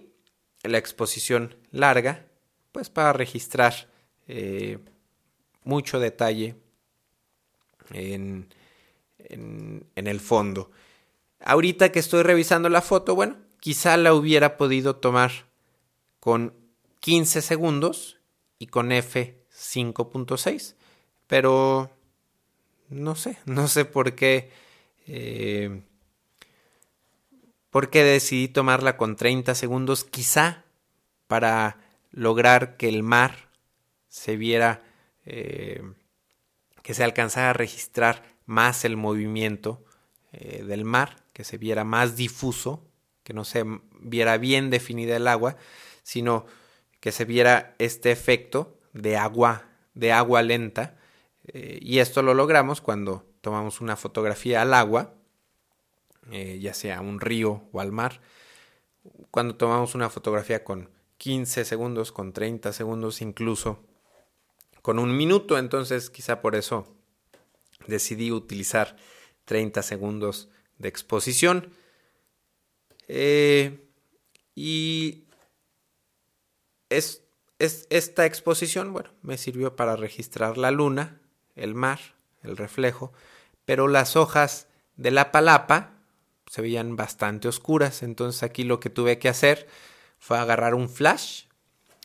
la 0.63 0.77
exposición 0.77 1.55
larga, 1.71 2.25
pues 2.71 2.89
para 2.89 3.13
registrar 3.13 3.89
eh, 4.27 4.77
mucho 5.63 5.99
detalle 5.99 6.55
en, 7.91 8.53
en, 9.17 10.07
el 10.07 10.19
fondo. 10.19 10.71
Ahorita 11.39 11.91
que 11.91 11.99
estoy 11.99 12.23
revisando 12.23 12.69
la 12.69 12.81
foto, 12.81 13.15
bueno, 13.15 13.37
quizá 13.59 13.97
la 13.97 14.13
hubiera 14.13 14.57
podido 14.57 14.97
tomar 14.97 15.31
con 16.19 16.53
15 16.99 17.41
segundos 17.41 18.19
y 18.59 18.67
con 18.67 18.91
F 18.91 19.40
5.6, 19.61 20.75
pero 21.27 21.91
no 22.89 23.15
sé, 23.15 23.37
no 23.45 23.67
sé 23.67 23.85
por 23.85 24.15
qué. 24.15 24.51
Eh, 25.07 25.83
¿Por 27.69 27.89
qué 27.89 28.03
decidí 28.03 28.49
tomarla 28.49 28.97
con 28.97 29.15
30 29.15 29.55
segundos? 29.55 30.03
Quizá 30.03 30.65
para 31.27 31.77
lograr 32.11 32.75
que 32.75 32.89
el 32.89 33.01
mar 33.01 33.49
se 34.09 34.35
viera, 34.35 34.83
eh, 35.25 35.81
que 36.83 36.93
se 36.93 37.05
alcanzara 37.05 37.51
a 37.51 37.53
registrar 37.53 38.23
más 38.45 38.83
el 38.83 38.97
movimiento 38.97 39.85
eh, 40.33 40.63
del 40.63 40.83
mar, 40.83 41.23
que 41.31 41.45
se 41.45 41.57
viera 41.57 41.85
más 41.85 42.17
difuso, 42.17 42.85
que 43.23 43.33
no 43.33 43.45
se 43.45 43.63
viera 44.01 44.37
bien 44.37 44.69
definida 44.69 45.15
el 45.15 45.29
agua, 45.29 45.55
sino 46.03 46.45
que 46.99 47.13
se 47.13 47.23
viera 47.23 47.75
este 47.79 48.11
efecto 48.11 48.80
de 48.93 49.17
agua, 49.17 49.69
de 49.93 50.11
agua 50.11 50.41
lenta. 50.41 50.97
Eh, 51.45 51.79
y 51.81 51.99
esto 51.99 52.21
lo 52.21 52.33
logramos 52.33 52.81
cuando 52.81 53.25
tomamos 53.41 53.81
una 53.81 53.95
fotografía 53.95 54.61
al 54.61 54.73
agua 54.73 55.15
eh, 56.29 56.59
ya 56.61 56.73
sea 56.73 57.01
un 57.01 57.19
río 57.19 57.63
o 57.71 57.81
al 57.81 57.91
mar. 57.91 58.21
Cuando 59.31 59.55
tomamos 59.55 59.95
una 59.95 60.09
fotografía 60.09 60.63
con 60.63 60.89
15 61.17 61.65
segundos, 61.65 62.11
con 62.11 62.33
30 62.33 62.73
segundos, 62.73 63.21
incluso 63.21 63.83
con 64.81 64.99
un 64.99 65.15
minuto, 65.15 65.57
entonces 65.57 66.09
quizá 66.09 66.41
por 66.41 66.55
eso 66.55 66.95
decidí 67.87 68.31
utilizar 68.31 68.95
30 69.45 69.81
segundos 69.81 70.49
de 70.77 70.89
exposición. 70.89 71.73
Eh, 73.07 73.89
y 74.55 75.25
es, 76.89 77.23
es, 77.65 77.87
esta 77.89 78.25
exposición, 78.25 78.91
bueno, 78.91 79.09
me 79.21 79.37
sirvió 79.37 79.75
para 79.75 79.95
registrar 79.95 80.57
la 80.57 80.71
luna, 80.71 81.21
el 81.55 81.75
mar, 81.75 81.99
el 82.43 82.57
reflejo, 82.57 83.13
pero 83.65 83.87
las 83.87 84.15
hojas 84.15 84.67
de 84.95 85.11
la 85.11 85.31
palapa 85.31 85.93
se 86.47 86.61
veían 86.61 86.95
bastante 86.95 87.47
oscuras. 87.47 88.03
Entonces 88.03 88.43
aquí 88.43 88.63
lo 88.63 88.79
que 88.79 88.89
tuve 88.89 89.19
que 89.19 89.29
hacer 89.29 89.67
fue 90.17 90.37
agarrar 90.37 90.73
un 90.73 90.89
flash, 90.89 91.43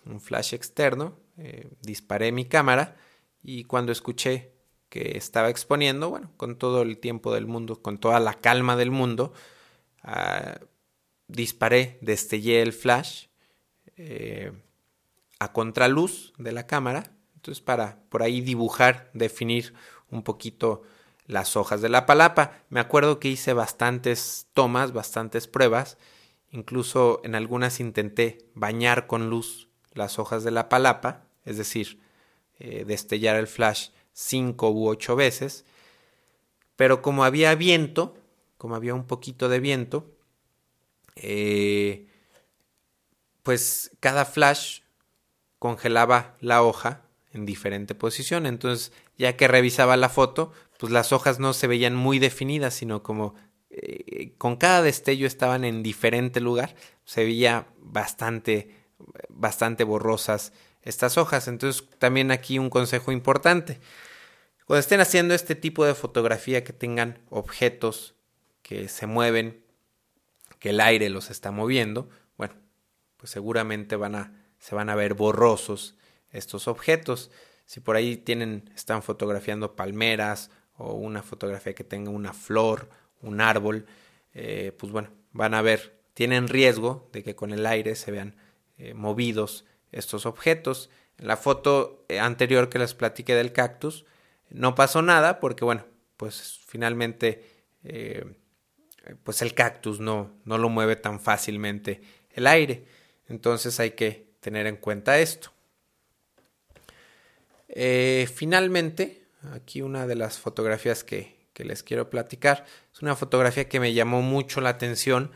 un 0.05 0.21
flash 0.21 0.55
externo, 0.55 1.17
eh, 1.39 1.69
disparé 1.83 2.33
mi 2.33 2.45
cámara 2.45 2.97
y 3.43 3.65
cuando 3.65 3.93
escuché 3.93 4.53
que 4.89 5.17
estaba 5.17 5.51
exponiendo, 5.51 6.11
bueno, 6.11 6.33
con 6.37 6.57
todo 6.57 6.83
el 6.83 6.99
tiempo 6.99 7.35
del 7.35 7.47
mundo, 7.47 7.83
con 7.83 7.99
toda 7.99 8.21
la 8.21 8.35
calma 8.35 8.77
del 8.77 8.91
mundo, 8.91 9.33
ah, 10.03 10.61
disparé, 11.29 11.99
destellé 12.03 12.63
el 12.63 12.73
flash 12.73 13.27
eh, 13.97 14.53
a 15.39 15.53
contraluz 15.53 16.33
de 16.39 16.53
la 16.53 16.67
cámara, 16.67 17.13
entonces 17.35 17.63
para 17.63 18.01
por 18.09 18.23
ahí 18.23 18.41
dibujar, 18.41 19.11
definir 19.13 19.75
un 20.11 20.23
poquito 20.23 20.83
las 21.27 21.57
hojas 21.57 21.83
de 21.83 21.89
la 21.89 22.07
palapa. 22.07 22.63
Me 22.69 22.81
acuerdo 22.81 23.21
que 23.21 23.29
hice 23.29 23.53
bastantes 23.53 24.47
tomas, 24.53 24.93
bastantes 24.93 25.47
pruebas, 25.47 25.99
incluso 26.51 27.21
en 27.25 27.35
algunas 27.35 27.81
intenté 27.81 28.39
bañar 28.55 29.07
con 29.07 29.31
luz 29.31 29.69
las 29.93 30.19
hojas 30.19 30.45
de 30.45 30.51
la 30.51 30.69
palapa, 30.69 31.25
es 31.45 31.57
decir, 31.57 32.01
eh, 32.59 32.85
destellar 32.85 33.37
el 33.37 33.47
flash 33.47 33.91
cinco 34.13 34.71
u 34.71 34.89
ocho 34.89 35.17
veces, 35.17 35.65
pero 36.77 37.03
como 37.03 37.25
había 37.25 37.55
viento, 37.55 38.17
como 38.59 38.75
había 38.77 38.95
un 38.95 39.07
poquito 39.07 39.49
de 39.49 39.61
viento, 39.61 40.11
eh, 41.17 42.07
pues 43.43 43.91
cada 44.01 44.25
flash 44.25 44.81
congelaba 45.59 46.37
la 46.41 46.63
hoja 46.63 47.03
en 47.33 47.47
diferente 47.47 47.95
posición. 47.95 48.47
Entonces, 48.47 48.93
ya 49.17 49.37
que 49.37 49.49
revisaba 49.49 49.97
la 49.97 50.09
foto, 50.09 50.53
pues 50.79 50.93
las 50.93 51.13
hojas 51.13 51.39
no 51.39 51.53
se 51.53 51.67
veían 51.67 51.95
muy 51.95 52.19
definidas, 52.19 52.75
sino 52.75 53.03
como 53.03 53.35
eh, 53.71 54.33
con 54.39 54.57
cada 54.57 54.83
destello 54.83 55.27
estaban 55.27 55.65
en 55.65 55.83
diferente 55.83 56.41
lugar, 56.41 56.75
se 57.05 57.25
veía 57.25 57.67
bastante, 57.79 58.75
bastante 59.29 59.85
borrosas 59.85 60.53
estas 60.83 61.19
hojas. 61.19 61.49
Entonces, 61.49 61.87
también 61.99 62.31
aquí 62.31 62.59
un 62.59 62.71
consejo 62.71 63.13
importante. 63.13 63.81
Cuando 64.67 64.81
estén 64.81 65.01
haciendo 65.01 65.35
este 65.35 65.55
tipo 65.55 65.85
de 65.85 65.95
fotografía 65.95 66.65
que 66.65 66.73
tengan 66.73 67.21
objetos 67.29 68.15
que 68.63 68.89
se 68.89 69.07
mueven, 69.07 69.63
que 70.59 70.71
el 70.71 70.81
aire 70.81 71.09
los 71.09 71.31
está 71.31 71.51
moviendo, 71.51 72.09
bueno, 72.37 72.55
pues 73.17 73.31
seguramente 73.31 73.95
van 73.95 74.15
a, 74.17 74.46
se 74.59 74.75
van 74.75 74.91
a 74.91 74.95
ver 74.95 75.15
borrosos 75.15 75.97
estos 76.31 76.69
objetos. 76.69 77.31
Si 77.65 77.81
por 77.81 77.97
ahí 77.97 78.17
tienen, 78.17 78.71
están 78.75 79.03
fotografiando 79.03 79.75
palmeras 79.75 80.51
o 80.77 80.93
una 80.93 81.23
fotografía 81.23 81.75
que 81.75 81.85
tenga 81.85 82.11
una 82.11 82.33
flor, 82.33 82.89
un 83.23 83.41
árbol, 83.41 83.87
eh, 84.35 84.73
pues 84.79 84.93
bueno, 84.93 85.11
van 85.33 85.55
a 85.55 85.63
ver, 85.63 85.99
tienen 86.15 86.49
riesgo 86.49 87.09
de 87.13 87.23
que 87.23 87.35
con 87.35 87.53
el 87.53 87.67
aire 87.67 87.97
se 87.97 88.11
vean 88.11 88.37
eh, 88.79 88.95
movidos 88.95 89.65
estos 89.93 90.27
objetos. 90.27 90.91
En 91.19 91.27
la 91.27 91.37
foto 91.37 92.05
eh, 92.09 92.21
anterior 92.21 92.69
que 92.69 92.79
les 92.79 92.95
platiqué 92.95 93.35
del 93.35 93.53
cactus, 93.53 94.05
no 94.51 94.75
pasó 94.75 95.03
nada 95.03 95.41
porque 95.41 95.65
bueno, 95.65 95.87
pues 96.17 96.61
finalmente 96.67 97.53
pues 99.23 99.43
el 99.43 99.55
cactus 99.55 100.01
no, 100.01 100.33
no 100.45 100.59
lo 100.59 100.69
mueve 100.69 100.97
tan 100.97 101.21
fácilmente 101.21 102.01
el 102.31 102.47
aire. 102.47 102.85
Entonces 103.29 103.79
hay 103.81 103.93
que 103.93 104.26
tener 104.47 104.67
en 104.67 104.77
cuenta 104.77 105.19
esto. 105.19 105.51
finalmente, 108.35 109.27
Aquí 109.53 109.83
una 109.83 110.07
de 110.07 110.17
las 110.17 110.39
fotografías 110.39 111.05
que, 111.05 111.37
les 111.57 111.83
quiero 111.83 112.11
platicar 112.11 112.67
es 112.93 113.01
una 113.01 113.17
fotografía 113.17 113.67
que 113.67 113.81
me 113.81 113.95
llamó 113.95 114.21
mucho 114.21 114.61
la 114.61 114.69
atención. 114.69 115.31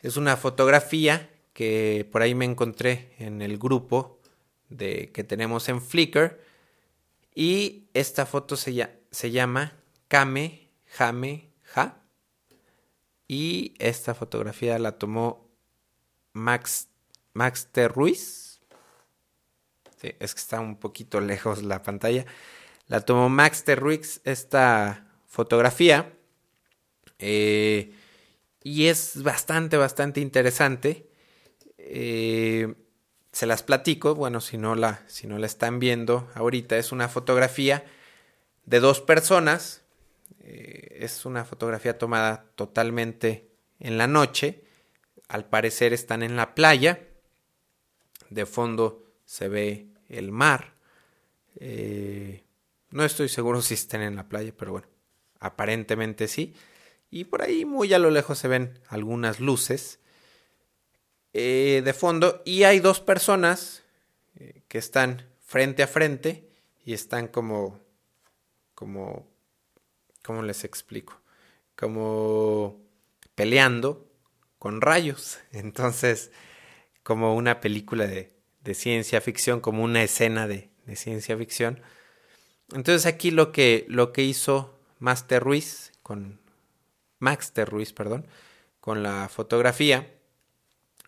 Es 0.00 0.16
una 0.16 0.36
fotografía 0.36 1.28
que 1.52 2.08
por 2.10 2.22
ahí 2.22 2.34
me 2.34 2.46
encontré 2.46 3.14
en 3.18 3.42
el 3.42 3.58
grupo 3.58 4.18
de, 4.70 5.10
que 5.12 5.24
tenemos 5.24 5.68
en 5.68 5.82
Flickr. 5.82 6.40
Y 7.34 7.84
esta 7.92 8.24
foto 8.24 8.56
se, 8.56 8.88
se 9.10 9.30
llama 9.30 9.74
Kame 10.08 10.68
Jame 10.86 11.50
Ja. 11.64 12.00
Y 13.28 13.74
esta 13.78 14.14
fotografía 14.14 14.78
la 14.78 14.92
tomó 14.92 15.50
Max, 16.32 16.88
Max 17.36 17.68
T. 17.70 17.86
Ruiz. 17.88 18.60
es 20.00 20.34
que 20.34 20.40
está 20.40 20.60
un 20.60 20.76
poquito 20.76 21.20
lejos 21.20 21.62
la 21.62 21.82
pantalla. 21.82 22.24
La 22.86 23.02
tomó 23.02 23.28
Max 23.28 23.64
Terruix 23.64 24.20
esta 24.24 25.06
fotografía. 25.26 26.12
Eh, 27.18 27.94
y 28.62 28.86
es 28.86 29.22
bastante, 29.22 29.76
bastante 29.76 30.20
interesante. 30.20 31.10
Eh, 31.76 32.74
se 33.32 33.46
las 33.46 33.62
platico. 33.62 34.14
Bueno, 34.14 34.40
si 34.40 34.56
no, 34.56 34.74
la, 34.74 35.02
si 35.06 35.26
no 35.26 35.36
la 35.36 35.46
están 35.46 35.78
viendo 35.78 36.30
ahorita, 36.34 36.78
es 36.78 36.90
una 36.90 37.08
fotografía 37.08 37.84
de 38.64 38.80
dos 38.80 39.02
personas. 39.02 39.82
Eh, 40.40 40.98
es 41.00 41.26
una 41.26 41.44
fotografía 41.44 41.98
tomada 41.98 42.46
totalmente 42.54 43.50
en 43.78 43.98
la 43.98 44.06
noche. 44.06 44.64
Al 45.28 45.44
parecer 45.44 45.92
están 45.92 46.22
en 46.22 46.36
la 46.36 46.54
playa. 46.54 47.05
De 48.30 48.46
fondo 48.46 49.04
se 49.24 49.48
ve 49.48 49.88
el 50.08 50.32
mar. 50.32 50.74
No 52.90 53.04
estoy 53.04 53.28
seguro 53.28 53.62
si 53.62 53.74
estén 53.74 54.02
en 54.02 54.16
la 54.16 54.28
playa, 54.28 54.52
pero 54.56 54.72
bueno, 54.72 54.86
aparentemente 55.40 56.28
sí. 56.28 56.54
Y 57.10 57.24
por 57.24 57.42
ahí 57.42 57.64
muy 57.64 57.92
a 57.94 57.98
lo 57.98 58.10
lejos 58.10 58.38
se 58.38 58.48
ven 58.48 58.78
algunas 58.88 59.40
luces 59.40 60.00
eh, 61.32 61.82
de 61.84 61.92
fondo 61.92 62.42
y 62.44 62.62
hay 62.62 62.80
dos 62.80 63.00
personas 63.00 63.82
eh, 64.36 64.62
que 64.68 64.78
están 64.78 65.28
frente 65.44 65.82
a 65.82 65.86
frente 65.86 66.48
y 66.84 66.94
están 66.94 67.28
como, 67.28 67.80
como, 68.74 69.28
¿cómo 70.22 70.42
les 70.42 70.64
explico? 70.64 71.20
Como 71.76 72.80
peleando 73.34 74.10
con 74.58 74.80
rayos. 74.80 75.38
Entonces, 75.52 76.32
como 77.06 77.36
una 77.36 77.60
película 77.60 78.04
de, 78.08 78.32
ciencia 78.74 79.20
ficción, 79.20 79.60
como 79.60 79.84
una 79.84 80.02
escena 80.02 80.48
de, 80.48 80.70
ciencia 80.96 81.38
ficción. 81.38 81.80
Entonces 82.72 83.06
aquí 83.06 83.30
lo 83.30 83.52
que, 83.52 83.86
hizo 84.16 84.76
Master 84.98 85.40
Ruiz, 85.40 85.92
con 86.02 86.40
Max 87.20 87.52
Ruiz, 87.64 87.92
perdón, 87.92 88.26
con 88.80 89.04
la 89.04 89.28
fotografía, 89.28 90.12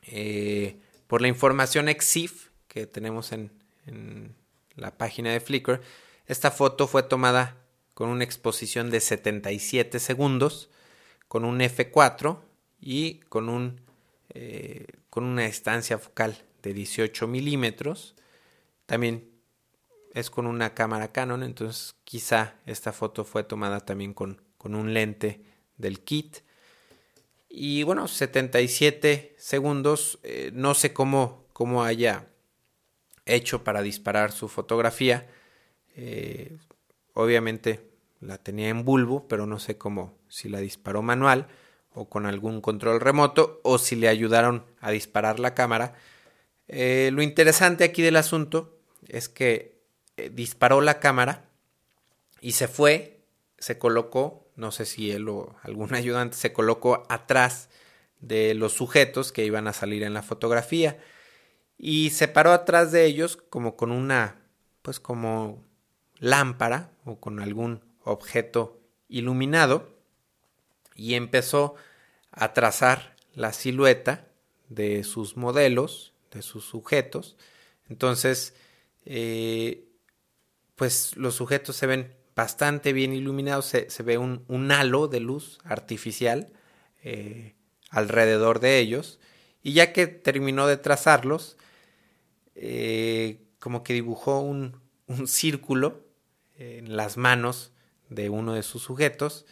eh, 0.06 0.78
por 1.08 1.20
la 1.20 1.26
información 1.26 1.88
EXIF 1.88 2.50
que 2.68 2.86
tenemos 2.86 3.32
en, 3.32 3.50
en 3.86 4.36
la 4.76 4.96
página 4.96 5.32
de 5.32 5.40
Flickr, 5.40 5.80
esta 6.26 6.52
foto 6.52 6.86
fue 6.86 7.02
tomada 7.02 7.56
con 7.94 8.08
una 8.08 8.22
exposición 8.22 8.90
de 8.90 9.00
77 9.00 9.98
segundos, 9.98 10.70
con 11.26 11.44
un 11.44 11.58
F4 11.58 12.38
y 12.80 13.14
con, 13.28 13.48
un, 13.48 13.80
eh, 14.28 14.86
con 15.10 15.24
una 15.24 15.42
distancia 15.42 15.98
focal 15.98 16.44
de 16.62 16.74
18 16.74 17.26
milímetros. 17.26 18.14
También 18.86 19.30
es 20.14 20.30
con 20.30 20.46
una 20.46 20.74
cámara 20.74 21.12
Canon, 21.12 21.42
entonces 21.42 21.94
quizá 22.04 22.54
esta 22.66 22.92
foto 22.92 23.24
fue 23.24 23.44
tomada 23.44 23.80
también 23.80 24.14
con, 24.14 24.42
con 24.56 24.74
un 24.74 24.94
lente 24.94 25.42
del 25.76 26.00
kit. 26.00 26.38
Y 27.48 27.82
bueno, 27.82 28.08
77 28.08 29.36
segundos, 29.38 30.18
eh, 30.22 30.50
no 30.52 30.74
sé 30.74 30.92
cómo, 30.92 31.46
cómo 31.52 31.84
haya 31.84 32.26
hecho 33.24 33.64
para 33.64 33.82
disparar 33.82 34.32
su 34.32 34.48
fotografía. 34.48 35.28
Eh, 35.96 36.56
obviamente 37.14 37.90
la 38.20 38.38
tenía 38.38 38.68
en 38.68 38.84
bulbo, 38.84 39.28
pero 39.28 39.46
no 39.46 39.58
sé 39.58 39.78
cómo, 39.78 40.18
si 40.28 40.48
la 40.48 40.60
disparó 40.60 41.02
manual 41.02 41.48
o 41.92 42.08
con 42.08 42.26
algún 42.26 42.60
control 42.60 43.00
remoto 43.00 43.60
o 43.64 43.78
si 43.78 43.96
le 43.96 44.08
ayudaron 44.08 44.64
a 44.80 44.90
disparar 44.90 45.40
la 45.40 45.54
cámara. 45.54 45.94
Eh, 46.68 47.10
lo 47.12 47.22
interesante 47.22 47.84
aquí 47.84 48.02
del 48.02 48.16
asunto 48.16 48.78
es 49.06 49.28
que 49.28 49.80
eh, 50.16 50.30
disparó 50.32 50.80
la 50.80 51.00
cámara 51.00 51.48
y 52.40 52.52
se 52.52 52.68
fue, 52.68 53.20
se 53.58 53.78
colocó, 53.78 54.46
no 54.56 54.70
sé 54.70 54.84
si 54.86 55.10
él 55.10 55.28
o 55.28 55.56
algún 55.62 55.94
ayudante 55.94 56.36
se 56.36 56.52
colocó 56.52 57.04
atrás 57.08 57.68
de 58.20 58.54
los 58.54 58.72
sujetos 58.72 59.32
que 59.32 59.44
iban 59.44 59.68
a 59.68 59.72
salir 59.72 60.02
en 60.02 60.14
la 60.14 60.22
fotografía 60.22 60.98
y 61.78 62.10
se 62.10 62.26
paró 62.26 62.52
atrás 62.52 62.90
de 62.90 63.04
ellos 63.04 63.36
como 63.36 63.76
con 63.76 63.92
una, 63.92 64.40
pues 64.82 64.98
como 64.98 65.64
lámpara 66.18 66.90
o 67.04 67.20
con 67.20 67.40
algún 67.40 67.84
objeto 68.02 68.80
iluminado 69.08 69.88
y 70.96 71.14
empezó 71.14 71.76
a 72.32 72.52
trazar 72.52 73.14
la 73.34 73.52
silueta 73.52 74.27
de 74.68 75.04
sus 75.04 75.36
modelos, 75.36 76.12
de 76.30 76.42
sus 76.42 76.64
sujetos. 76.64 77.36
Entonces, 77.88 78.54
eh, 79.04 79.88
pues 80.76 81.16
los 81.16 81.34
sujetos 81.34 81.76
se 81.76 81.86
ven 81.86 82.14
bastante 82.36 82.92
bien 82.92 83.12
iluminados, 83.12 83.66
se, 83.66 84.02
ve 84.02 84.18
un, 84.18 84.72
halo 84.72 85.08
de 85.08 85.20
luz 85.20 85.58
artificial 85.64 86.52
eh, 87.02 87.54
alrededor 87.90 88.60
de 88.60 88.78
ellos. 88.78 89.18
Y 89.62 89.72
ya 89.72 89.92
que 89.92 90.06
terminó 90.06 90.66
de 90.66 90.76
trazarlos, 90.76 91.56
eh, 92.54 93.42
como 93.58 93.82
que 93.82 93.92
dibujó 93.92 94.40
un, 94.40 94.80
un 95.06 95.26
círculo 95.26 96.06
en 96.56 96.96
las 96.96 97.16
manos 97.16 97.72
de 98.08 98.30
uno 98.30 98.54
de 98.54 98.62
sus 98.62 98.82
sujetos 98.82 99.46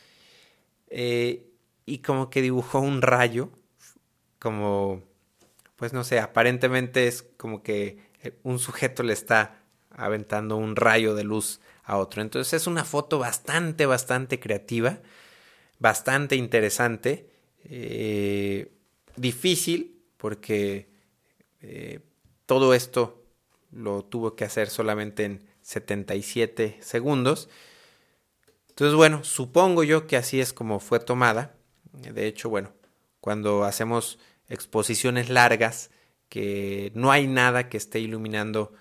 y 1.87 1.99
como 1.99 2.31
que 2.31 2.43
dibujó 2.43 2.81
un 2.81 3.01
rayo, 3.01 3.51
como, 4.41 5.05
pues 5.77 5.93
no 5.93 6.05
sé, 6.05 6.19
aparentemente 6.21 7.07
es 7.07 7.23
como 7.37 7.63
que 7.63 7.99
un 8.43 8.59
sujeto 8.59 9.03
le 9.03 9.13
está 9.13 9.63
aventando 9.91 10.57
un 10.57 10.77
rayo 10.77 11.15
de 11.15 11.25
luz 11.25 11.61
a 11.85 11.99
otro. 11.99 12.23
Entonces 12.23 12.53
es 12.55 12.67
una 12.67 12.85
foto 12.85 13.19
bastante, 13.19 13.87
bastante 13.87 14.41
creativa, 14.41 14.99
bastante 15.79 16.37
interesante, 16.37 17.31
eh, 17.65 18.73
difícil 19.17 20.03
porque 20.17 20.89
eh, 21.61 22.01
todo 22.47 22.75
esto 22.75 23.25
lo 23.71 24.05
tuvo 24.05 24.35
que 24.35 24.45
hacer 24.45 24.69
solamente 24.69 25.25
en 25.25 25.47
77 25.63 26.79
segundos 26.81 27.49
entonces, 28.77 28.95
bueno, 28.95 29.25
supongo 29.25 29.85
yo 29.85 30.07
que 30.07 30.19
así 30.19 30.39
es 30.39 30.53
como 30.53 30.81
fue 30.81 31.01
tomada. 31.01 31.55
De 31.95 32.27
hecho, 32.27 32.51
bueno, 32.51 32.75
cuando 33.23 33.65
hacemos 33.65 34.19
exposiciones 34.49 35.29
largas, 35.29 35.91
que 36.29 36.93
no 36.95 37.11
hay 37.11 37.27
nada 37.27 37.69
que 37.69 37.77
esté 37.77 38.01
iluminando 38.01 38.73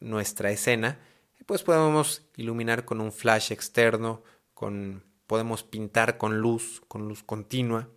nuestra 0.00 0.50
escena, 0.50 0.98
pues 1.46 1.62
podemos 1.62 2.22
iluminar 2.36 2.84
con 2.84 3.00
un 3.00 3.12
flash 3.12 3.52
externo, 3.52 4.22
con 4.54 5.04
podemos 5.26 5.62
pintar 5.62 6.18
con 6.18 6.38
luz, 6.38 6.82
con 6.88 7.08
luz 7.08 7.22
continua. 7.22 7.88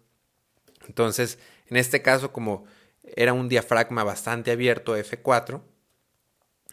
Entonces, 0.87 1.37
en 1.67 1.77
este 1.77 2.01
caso, 2.01 2.31
como 2.31 2.65
era 3.03 3.33
un 3.33 3.49
diafragma 3.49 4.03
bastante 4.03 4.51
abierto, 4.51 4.97
F4, 4.97 5.61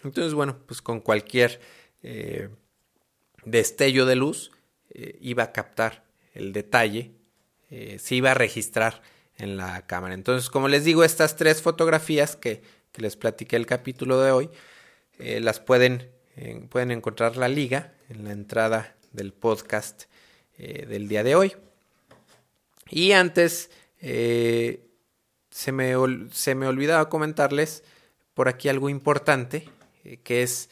entonces, 0.04 0.34
bueno, 0.34 0.58
pues 0.66 0.82
con 0.82 1.00
cualquier 1.00 1.60
eh, 2.02 2.48
destello 3.44 4.06
de 4.06 4.16
luz, 4.16 4.52
eh, 4.90 5.18
iba 5.20 5.44
a 5.44 5.52
captar 5.52 6.04
el 6.34 6.52
detalle, 6.52 7.12
eh, 7.70 7.98
se 7.98 8.14
iba 8.14 8.32
a 8.32 8.34
registrar 8.34 9.02
en 9.42 9.56
la 9.56 9.86
cámara. 9.86 10.14
Entonces, 10.14 10.48
como 10.50 10.68
les 10.68 10.84
digo, 10.84 11.04
estas 11.04 11.36
tres 11.36 11.60
fotografías 11.62 12.36
que, 12.36 12.62
les 12.94 13.16
platiqué 13.16 13.56
el 13.56 13.66
capítulo 13.66 14.20
de 14.20 14.30
hoy, 14.32 14.50
eh, 15.18 15.40
las 15.40 15.60
pueden, 15.60 16.10
pueden 16.68 16.90
encontrar 16.90 17.36
la 17.36 17.48
liga 17.48 17.94
en 18.10 18.24
la 18.24 18.32
entrada 18.32 18.96
del 19.12 19.32
podcast 19.32 20.04
del 20.58 21.08
día 21.08 21.24
de 21.24 21.34
hoy. 21.34 21.56
Y 22.88 23.12
antes, 23.12 23.70
se, 23.98 25.72
me, 25.72 25.94
se 26.30 26.54
me 26.54 26.66
olvidaba 26.66 27.08
comentarles 27.08 27.82
por 28.34 28.48
aquí 28.48 28.68
algo 28.68 28.88
importante, 28.88 29.68
que 30.22 30.42
es 30.42 30.68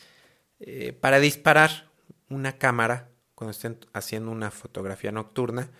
para 1.00 1.18
disparar 1.18 1.90
una 2.28 2.56
cámara 2.56 3.08
cuando 3.40 3.52
estén 3.52 3.78
haciendo 3.94 4.30
una 4.30 4.50
fotografía 4.50 5.10
nocturna, 5.12 5.70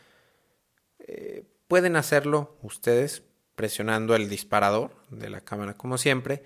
eh, 0.99 1.45
pueden 1.71 1.95
hacerlo 1.95 2.59
ustedes 2.63 3.23
presionando 3.55 4.17
el 4.17 4.29
disparador 4.29 4.91
de 5.11 5.31
la 5.31 5.41
cámara 5.41 5.77
como 5.77 5.99
siempre, 5.99 6.43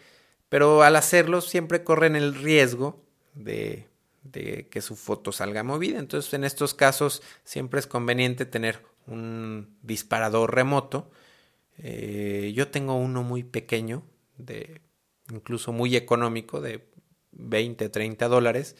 pero 0.50 0.82
al 0.82 0.96
hacerlo 0.96 1.40
siempre 1.40 1.82
corren 1.82 2.14
el 2.14 2.34
riesgo 2.34 3.02
de, 3.32 3.88
que 4.70 4.82
su 4.82 4.96
foto 4.96 5.32
salga 5.32 5.62
movida. 5.62 5.98
Entonces 5.98 6.34
en 6.34 6.44
estos 6.44 6.74
casos 6.74 7.22
siempre 7.42 7.80
es 7.80 7.86
conveniente 7.86 8.44
tener 8.44 8.82
un 9.06 9.78
disparador 9.80 10.54
remoto. 10.54 11.10
Eh, 11.78 12.52
yo 12.54 12.68
tengo 12.68 12.94
uno 12.96 13.22
muy 13.22 13.44
pequeño, 13.44 14.02
de 14.36 14.82
incluso 15.32 15.72
muy 15.72 15.96
económico, 15.96 16.60
de 16.60 16.86
20, 17.32 17.88
30 17.88 18.28
dólares 18.28 18.76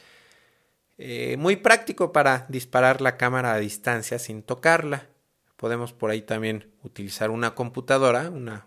eh, 0.98 1.36
muy 1.38 1.56
práctico 1.56 2.12
para 2.12 2.44
disparar 2.50 3.00
la 3.00 3.16
cámara 3.16 3.54
a 3.54 3.58
distancia 3.58 4.18
sin 4.18 4.42
tocarla. 4.42 5.08
Podemos 5.56 5.92
por 5.92 6.10
ahí 6.10 6.22
también 6.22 6.70
utilizar 6.82 7.30
una 7.30 7.54
computadora, 7.54 8.30
una 8.30 8.66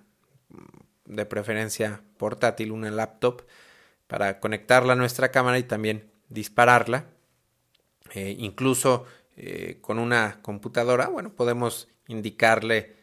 de 1.06 1.26
preferencia 1.26 2.02
portátil, 2.18 2.72
una 2.72 2.92
laptop, 2.92 3.44
para 4.08 4.40
conectarla 4.40 4.94
a 4.94 4.96
nuestra 4.96 5.32
cámara 5.32 5.60
y 5.60 5.64
también 5.64 6.10
dispararla. 6.30 7.06
Eh, 8.14 8.36
incluso 8.40 9.06
eh, 9.36 9.80
con 9.82 10.00
una 10.00 10.42
computadora, 10.42 11.08
bueno, 11.08 11.34
podemos 11.34 11.90
indicarle 12.08 12.96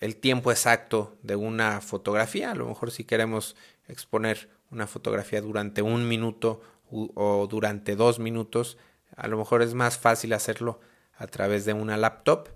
el 0.00 0.16
tiempo 0.16 0.50
exacto 0.50 1.16
de 1.22 1.36
una 1.36 1.80
fotografía. 1.80 2.50
A 2.50 2.54
lo 2.54 2.66
mejor 2.66 2.90
si 2.90 3.04
queremos 3.04 3.54
exponer 3.86 4.48
una 4.70 4.86
fotografía 4.86 5.40
durante 5.40 5.82
un 5.82 6.08
minuto 6.08 6.60
o 6.90 7.46
durante 7.48 7.96
dos 7.96 8.18
minutos. 8.18 8.78
A 9.16 9.28
lo 9.28 9.38
mejor 9.38 9.62
es 9.62 9.74
más 9.74 9.98
fácil 9.98 10.32
hacerlo 10.32 10.80
a 11.18 11.26
través 11.26 11.64
de 11.64 11.74
una 11.74 11.96
laptop. 11.96 12.48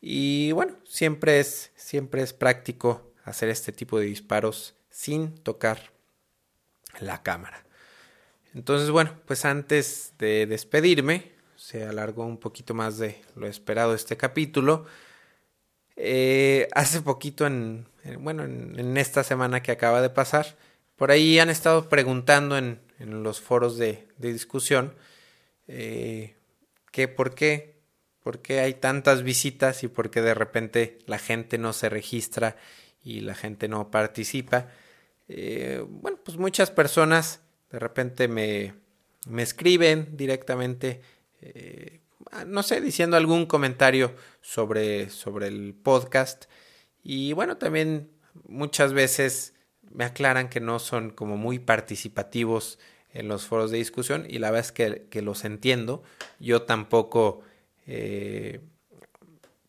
Y 0.00 0.52
bueno, 0.52 0.76
siempre 0.84 1.40
es, 1.40 1.72
siempre 1.74 2.22
es 2.22 2.32
práctico 2.32 3.12
hacer 3.24 3.48
este 3.48 3.72
tipo 3.72 3.98
de 3.98 4.06
disparos 4.06 4.74
sin 4.88 5.34
tocar 5.34 5.92
la 7.00 7.22
cámara. 7.22 7.64
Entonces, 8.54 8.90
bueno, 8.90 9.12
pues 9.26 9.44
antes 9.44 10.14
de 10.18 10.46
despedirme, 10.46 11.32
se 11.56 11.84
alargó 11.84 12.24
un 12.24 12.38
poquito 12.38 12.72
más 12.72 12.98
de 12.98 13.20
lo 13.34 13.46
esperado 13.46 13.94
este 13.94 14.16
capítulo. 14.16 14.86
Eh, 15.96 16.68
hace 16.72 17.02
poquito, 17.02 17.46
en, 17.46 17.86
bueno, 18.20 18.44
en, 18.44 18.96
esta 18.96 19.24
semana 19.24 19.62
que 19.62 19.72
acaba 19.72 20.00
de 20.00 20.10
pasar, 20.10 20.56
por 20.94 21.10
ahí 21.10 21.38
han 21.38 21.50
estado 21.50 21.88
preguntando 21.88 22.56
en, 22.56 22.80
los 22.98 23.40
foros 23.40 23.76
de, 23.76 24.06
discusión 24.18 24.94
eh, 25.68 26.35
por 27.06 27.34
qué, 27.34 27.76
por 28.22 28.40
qué 28.40 28.60
hay 28.60 28.74
tantas 28.74 29.22
visitas 29.22 29.82
y 29.82 29.88
por 29.88 30.10
qué 30.10 30.22
de 30.22 30.34
repente 30.34 30.98
la 31.06 31.18
gente 31.18 31.58
no 31.58 31.72
se 31.72 31.88
registra 31.88 32.56
y 33.04 33.20
la 33.20 33.34
gente 33.34 33.68
no 33.68 33.90
participa. 33.90 34.68
Eh, 35.28 35.84
bueno, 35.86 36.18
pues 36.24 36.38
muchas 36.38 36.70
personas 36.70 37.40
de 37.70 37.78
repente 37.78 38.28
me, 38.28 38.74
me 39.28 39.42
escriben 39.42 40.16
directamente, 40.16 41.02
eh, 41.40 42.00
no 42.46 42.62
sé, 42.62 42.80
diciendo 42.80 43.16
algún 43.16 43.46
comentario 43.46 44.14
sobre, 44.40 45.10
sobre 45.10 45.48
el 45.48 45.74
podcast. 45.74 46.46
Y 47.02 47.32
bueno, 47.32 47.56
también 47.58 48.10
muchas 48.48 48.92
veces 48.92 49.54
me 49.90 50.04
aclaran 50.04 50.48
que 50.48 50.60
no 50.60 50.78
son 50.78 51.10
como 51.10 51.36
muy 51.36 51.58
participativos 51.58 52.78
en 53.18 53.28
los 53.28 53.46
foros 53.46 53.70
de 53.70 53.78
discusión 53.78 54.26
y 54.28 54.38
la 54.38 54.50
verdad 54.50 54.66
es 54.66 54.72
que, 54.72 55.06
que 55.10 55.22
los 55.22 55.44
entiendo. 55.44 56.02
Yo 56.38 56.62
tampoco, 56.62 57.40
eh, 57.86 58.60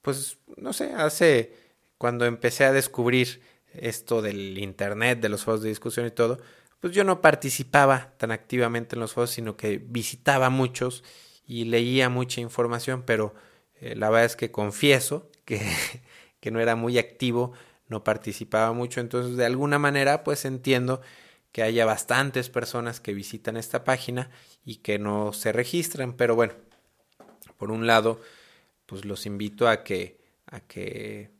pues 0.01 0.37
no 0.57 0.73
sé, 0.73 0.93
hace 0.93 1.53
cuando 1.97 2.25
empecé 2.25 2.65
a 2.65 2.71
descubrir 2.73 3.41
esto 3.73 4.21
del 4.21 4.57
internet, 4.57 5.19
de 5.19 5.29
los 5.29 5.43
foros 5.43 5.61
de 5.61 5.69
discusión 5.69 6.05
y 6.05 6.11
todo, 6.11 6.39
pues 6.79 6.93
yo 6.93 7.03
no 7.03 7.21
participaba 7.21 8.13
tan 8.17 8.31
activamente 8.31 8.95
en 8.95 8.99
los 8.99 9.13
foros, 9.13 9.31
sino 9.31 9.55
que 9.57 9.77
visitaba 9.77 10.49
muchos 10.49 11.03
y 11.45 11.65
leía 11.65 12.09
mucha 12.09 12.41
información, 12.41 13.03
pero 13.05 13.33
eh, 13.79 13.95
la 13.95 14.09
verdad 14.09 14.25
es 14.25 14.35
que 14.35 14.51
confieso 14.51 15.31
que, 15.45 15.61
que 16.39 16.51
no 16.51 16.59
era 16.59 16.75
muy 16.75 16.97
activo, 16.97 17.53
no 17.87 18.03
participaba 18.03 18.73
mucho, 18.73 18.99
entonces 18.99 19.37
de 19.37 19.45
alguna 19.45 19.79
manera 19.79 20.23
pues 20.25 20.43
entiendo 20.43 21.01
que 21.57 21.63
haya 21.63 21.87
bastantes 21.87 22.51
personas 22.51 22.99
que 22.99 23.15
visitan 23.15 23.57
esta 23.57 23.83
página 23.83 24.29
y 24.63 24.75
que 24.75 24.99
no 24.99 25.33
se 25.33 25.51
registran, 25.51 26.13
pero 26.13 26.35
bueno, 26.35 26.53
por 27.57 27.71
un 27.71 27.87
lado, 27.87 28.21
pues 28.85 29.05
los 29.05 29.25
invito 29.25 29.67
a 29.67 29.83
que 29.83 30.19
a 30.45 30.59
que 30.59 31.31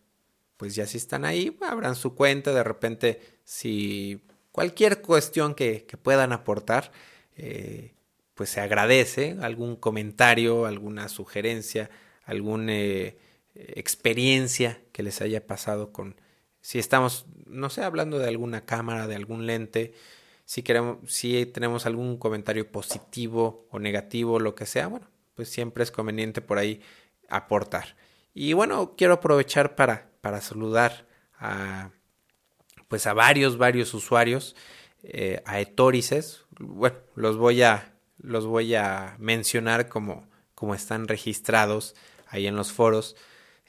pues 0.58 0.74
ya 0.74 0.88
si 0.88 0.98
están 0.98 1.24
ahí, 1.24 1.56
abran 1.62 1.96
su 1.96 2.16
cuenta, 2.16 2.52
de 2.52 2.64
repente 2.64 3.22
si 3.44 4.24
cualquier 4.52 5.04
cuestión 5.04 5.54
que, 5.54 5.86
puedan 6.02 6.34
aportar, 6.34 6.92
eh, 7.36 7.94
pues 8.34 8.50
se 8.50 8.60
agradece, 8.60 9.38
algún 9.40 9.76
comentario, 9.76 10.66
alguna 10.66 11.10
sugerencia, 11.10 11.92
alguna 12.26 12.74
eh, 12.74 13.20
experiencia 13.54 14.82
que 14.94 15.04
les 15.04 15.22
haya 15.22 15.46
pasado 15.46 15.94
con, 15.94 16.16
si 16.68 16.80
estamos, 16.80 17.26
no 17.46 17.70
sé, 17.70 17.82
hablando 17.82 18.20
de 18.20 18.28
alguna 18.28 18.66
cámara, 18.66 19.08
de 19.08 19.16
algún 19.16 19.46
lente, 19.46 19.94
si 20.44 20.64
queremos, 20.64 20.98
si 21.10 21.46
tenemos 21.46 21.86
algún 21.86 22.18
comentario 22.18 22.70
positivo 22.70 23.66
o 23.72 23.80
negativo, 23.80 24.38
lo 24.38 24.54
que 24.54 24.66
sea, 24.66 24.88
bueno, 24.88 25.08
pues 25.34 25.48
siempre 25.48 25.86
es 25.86 25.92
conveniente 25.92 26.42
por 26.42 26.58
ahí 26.58 26.82
aportar. 27.30 27.96
Y 28.34 28.52
bueno, 28.52 28.96
quiero 28.98 29.14
aprovechar 29.14 29.76
para, 29.76 30.10
para 30.20 30.42
saludar 30.42 31.08
a 31.40 31.92
pues 32.90 33.08
a 33.08 33.14
varios, 33.14 33.58
varios 33.58 33.94
usuarios, 33.94 34.54
eh, 35.04 35.42
a 35.46 35.62
etorices. 35.62 36.44
Bueno, 36.60 36.98
los 37.16 37.38
voy 37.38 37.62
a, 37.62 37.94
los 38.18 38.46
voy 38.46 38.76
a 38.76 39.16
mencionar 39.20 39.88
como, 39.88 40.28
como 40.54 40.76
están 40.76 41.08
registrados 41.08 41.96
ahí 42.28 42.46
en 42.46 42.58
los 42.58 42.74
foros. 42.74 43.16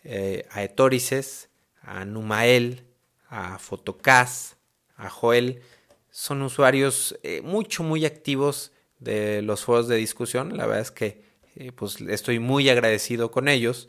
Eh, 0.02 0.48
a 0.50 0.64
etorices, 0.64 1.48
a 1.80 2.04
Numael, 2.04 2.87
a 3.28 3.58
Fotocas, 3.58 4.56
a 4.96 5.08
Joel, 5.08 5.62
son 6.10 6.42
usuarios 6.42 7.18
eh, 7.22 7.42
mucho, 7.42 7.82
muy 7.82 8.04
activos 8.04 8.72
de 8.98 9.42
los 9.42 9.64
foros 9.64 9.88
de 9.88 9.96
discusión. 9.96 10.56
La 10.56 10.66
verdad 10.66 10.82
es 10.82 10.90
que 10.90 11.22
eh, 11.56 11.72
pues 11.72 12.00
estoy 12.00 12.38
muy 12.38 12.68
agradecido 12.68 13.30
con 13.30 13.48
ellos. 13.48 13.88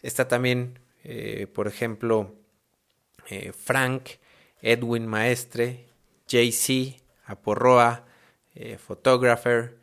Está 0.00 0.28
también, 0.28 0.78
eh, 1.04 1.46
por 1.52 1.68
ejemplo, 1.68 2.34
Frank, 3.52 4.08
Edwin 4.62 5.06
Maestre, 5.06 5.84
JC, 6.28 7.02
Aporroa, 7.26 8.06
Photographer, 8.86 9.76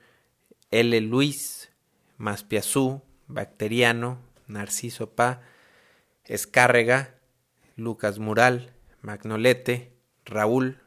L. 0.71 0.99
Luis, 1.01 1.69
Maspiazú, 2.17 3.03
Bacteriano, 3.27 4.17
Narciso 4.47 5.11
Pa, 5.11 5.41
Escárrega, 6.25 7.13
Lucas 7.75 8.17
Mural, 8.17 8.74
Magnolete, 9.05 9.93
Raúl, 10.25 10.81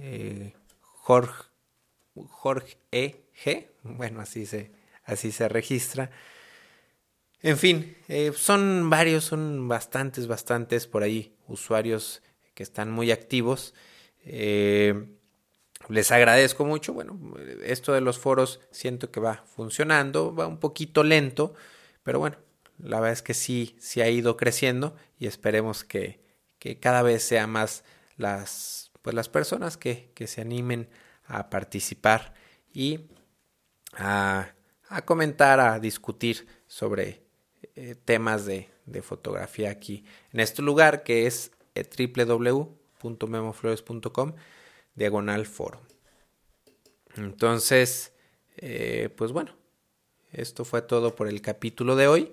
eh, 0.00 0.52
Jorge, 0.80 1.44
Jorge 2.14 2.76
E. 2.90 3.22
G. 3.44 3.68
Bueno, 3.82 4.20
así 4.20 4.46
se, 4.46 4.72
así 5.04 5.30
se 5.30 5.48
registra. 5.48 6.10
En 7.42 7.56
fin, 7.56 7.96
eh, 8.08 8.32
son 8.34 8.90
varios, 8.90 9.24
son 9.24 9.68
bastantes, 9.68 10.26
bastantes 10.26 10.86
por 10.86 11.02
ahí 11.02 11.36
usuarios 11.46 12.22
que 12.54 12.62
están 12.62 12.90
muy 12.90 13.12
activos. 13.12 13.74
Eh, 14.24 15.16
les 15.88 16.10
agradezco 16.10 16.64
mucho. 16.64 16.94
Bueno, 16.94 17.34
esto 17.62 17.92
de 17.92 18.00
los 18.00 18.18
foros 18.18 18.60
siento 18.72 19.12
que 19.12 19.20
va 19.20 19.44
funcionando, 19.54 20.34
va 20.34 20.46
un 20.46 20.58
poquito 20.58 21.04
lento, 21.04 21.54
pero 22.02 22.18
bueno, 22.18 22.38
la 22.78 22.98
verdad 22.98 23.12
es 23.12 23.22
que 23.22 23.34
sí, 23.34 23.76
sí 23.78 24.00
ha 24.00 24.08
ido 24.08 24.36
creciendo 24.36 24.96
y 25.18 25.26
esperemos 25.26 25.84
que, 25.84 26.25
que 26.66 26.80
cada 26.80 27.02
vez 27.02 27.22
sea 27.22 27.46
más 27.46 27.84
las, 28.16 28.90
pues 29.02 29.14
las 29.14 29.28
personas 29.28 29.76
que, 29.76 30.10
que 30.14 30.26
se 30.26 30.40
animen 30.40 30.88
a 31.26 31.48
participar 31.48 32.34
y 32.72 33.02
a, 33.94 34.52
a 34.88 35.04
comentar, 35.04 35.60
a 35.60 35.78
discutir 35.78 36.48
sobre 36.66 37.22
eh, 37.76 37.94
temas 38.04 38.46
de, 38.46 38.68
de, 38.84 39.02
fotografía 39.02 39.70
aquí 39.70 40.04
en 40.32 40.40
este 40.40 40.60
lugar 40.60 41.04
que 41.04 41.28
es 41.28 41.52
eh, 41.76 41.84
www.memoflores.com 41.84 44.34
diagonal 44.94 45.46
foro. 45.46 45.80
Entonces, 47.16 48.12
eh, 48.56 49.08
pues 49.16 49.30
bueno, 49.30 49.54
esto 50.32 50.64
fue 50.64 50.82
todo 50.82 51.14
por 51.14 51.28
el 51.28 51.40
capítulo 51.40 51.94
de 51.94 52.08
hoy. 52.08 52.32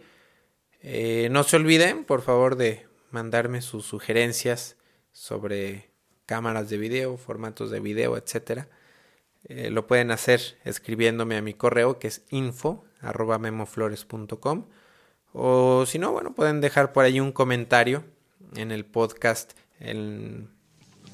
No 1.29 1.43
se 1.43 1.55
olviden, 1.55 2.03
por 2.03 2.23
favor, 2.23 2.57
de 2.57 2.87
mandarme 3.13 3.61
sus 3.61 3.85
sugerencias 3.85 4.75
sobre 5.11 5.91
cámaras 6.25 6.69
de 6.69 6.77
video, 6.77 7.17
formatos 7.17 7.69
de 7.71 7.79
video, 7.79 8.17
etcétera. 8.17 8.67
Eh, 9.45 9.69
lo 9.69 9.87
pueden 9.87 10.11
hacer 10.11 10.57
escribiéndome 10.63 11.37
a 11.37 11.41
mi 11.41 11.53
correo 11.53 11.99
que 11.99 12.07
es 12.07 12.23
info 12.29 12.85
arroba 13.01 13.37
memoflores.com 13.39 14.65
o 15.33 15.85
si 15.85 15.99
no, 15.99 16.11
bueno, 16.11 16.33
pueden 16.33 16.61
dejar 16.61 16.93
por 16.93 17.03
ahí 17.03 17.19
un 17.19 17.31
comentario 17.31 18.05
en 18.55 18.71
el 18.71 18.85
podcast, 18.85 19.53
en, 19.79 20.49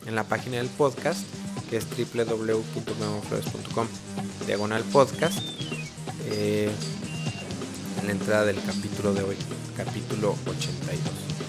en 0.05 0.15
la 0.15 0.25
página 0.25 0.57
del 0.57 0.67
podcast 0.67 1.25
que 1.69 1.77
es 1.77 1.87
www.memoflores.com 1.89 3.87
diagonal 4.45 4.83
podcast 4.85 5.39
eh, 6.25 6.69
en 7.99 8.07
la 8.07 8.11
entrada 8.11 8.45
del 8.45 8.61
capítulo 8.63 9.13
de 9.13 9.23
hoy, 9.23 9.37
capítulo 9.75 10.35
82. 10.45 11.48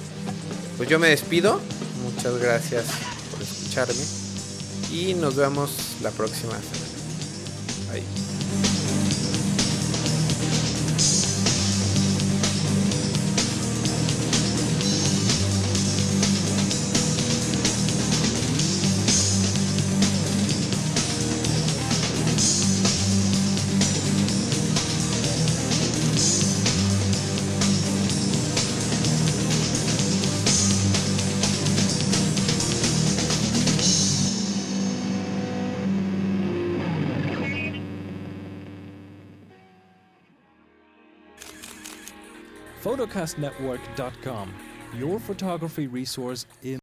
Pues 0.80 0.88
yo 0.88 0.98
me 0.98 1.10
despido. 1.10 1.60
Muchas 2.02 2.38
gracias 2.38 2.86
por 3.30 3.42
escucharme. 3.42 4.02
Y 4.90 5.12
nos 5.12 5.36
vemos 5.36 5.72
la 6.00 6.10
próxima 6.10 6.54
semana. 6.54 8.29
photocastnetwork.com, 43.00 44.54
your 44.98 45.18
photography 45.18 45.86
resource 45.86 46.46
in 46.62 46.78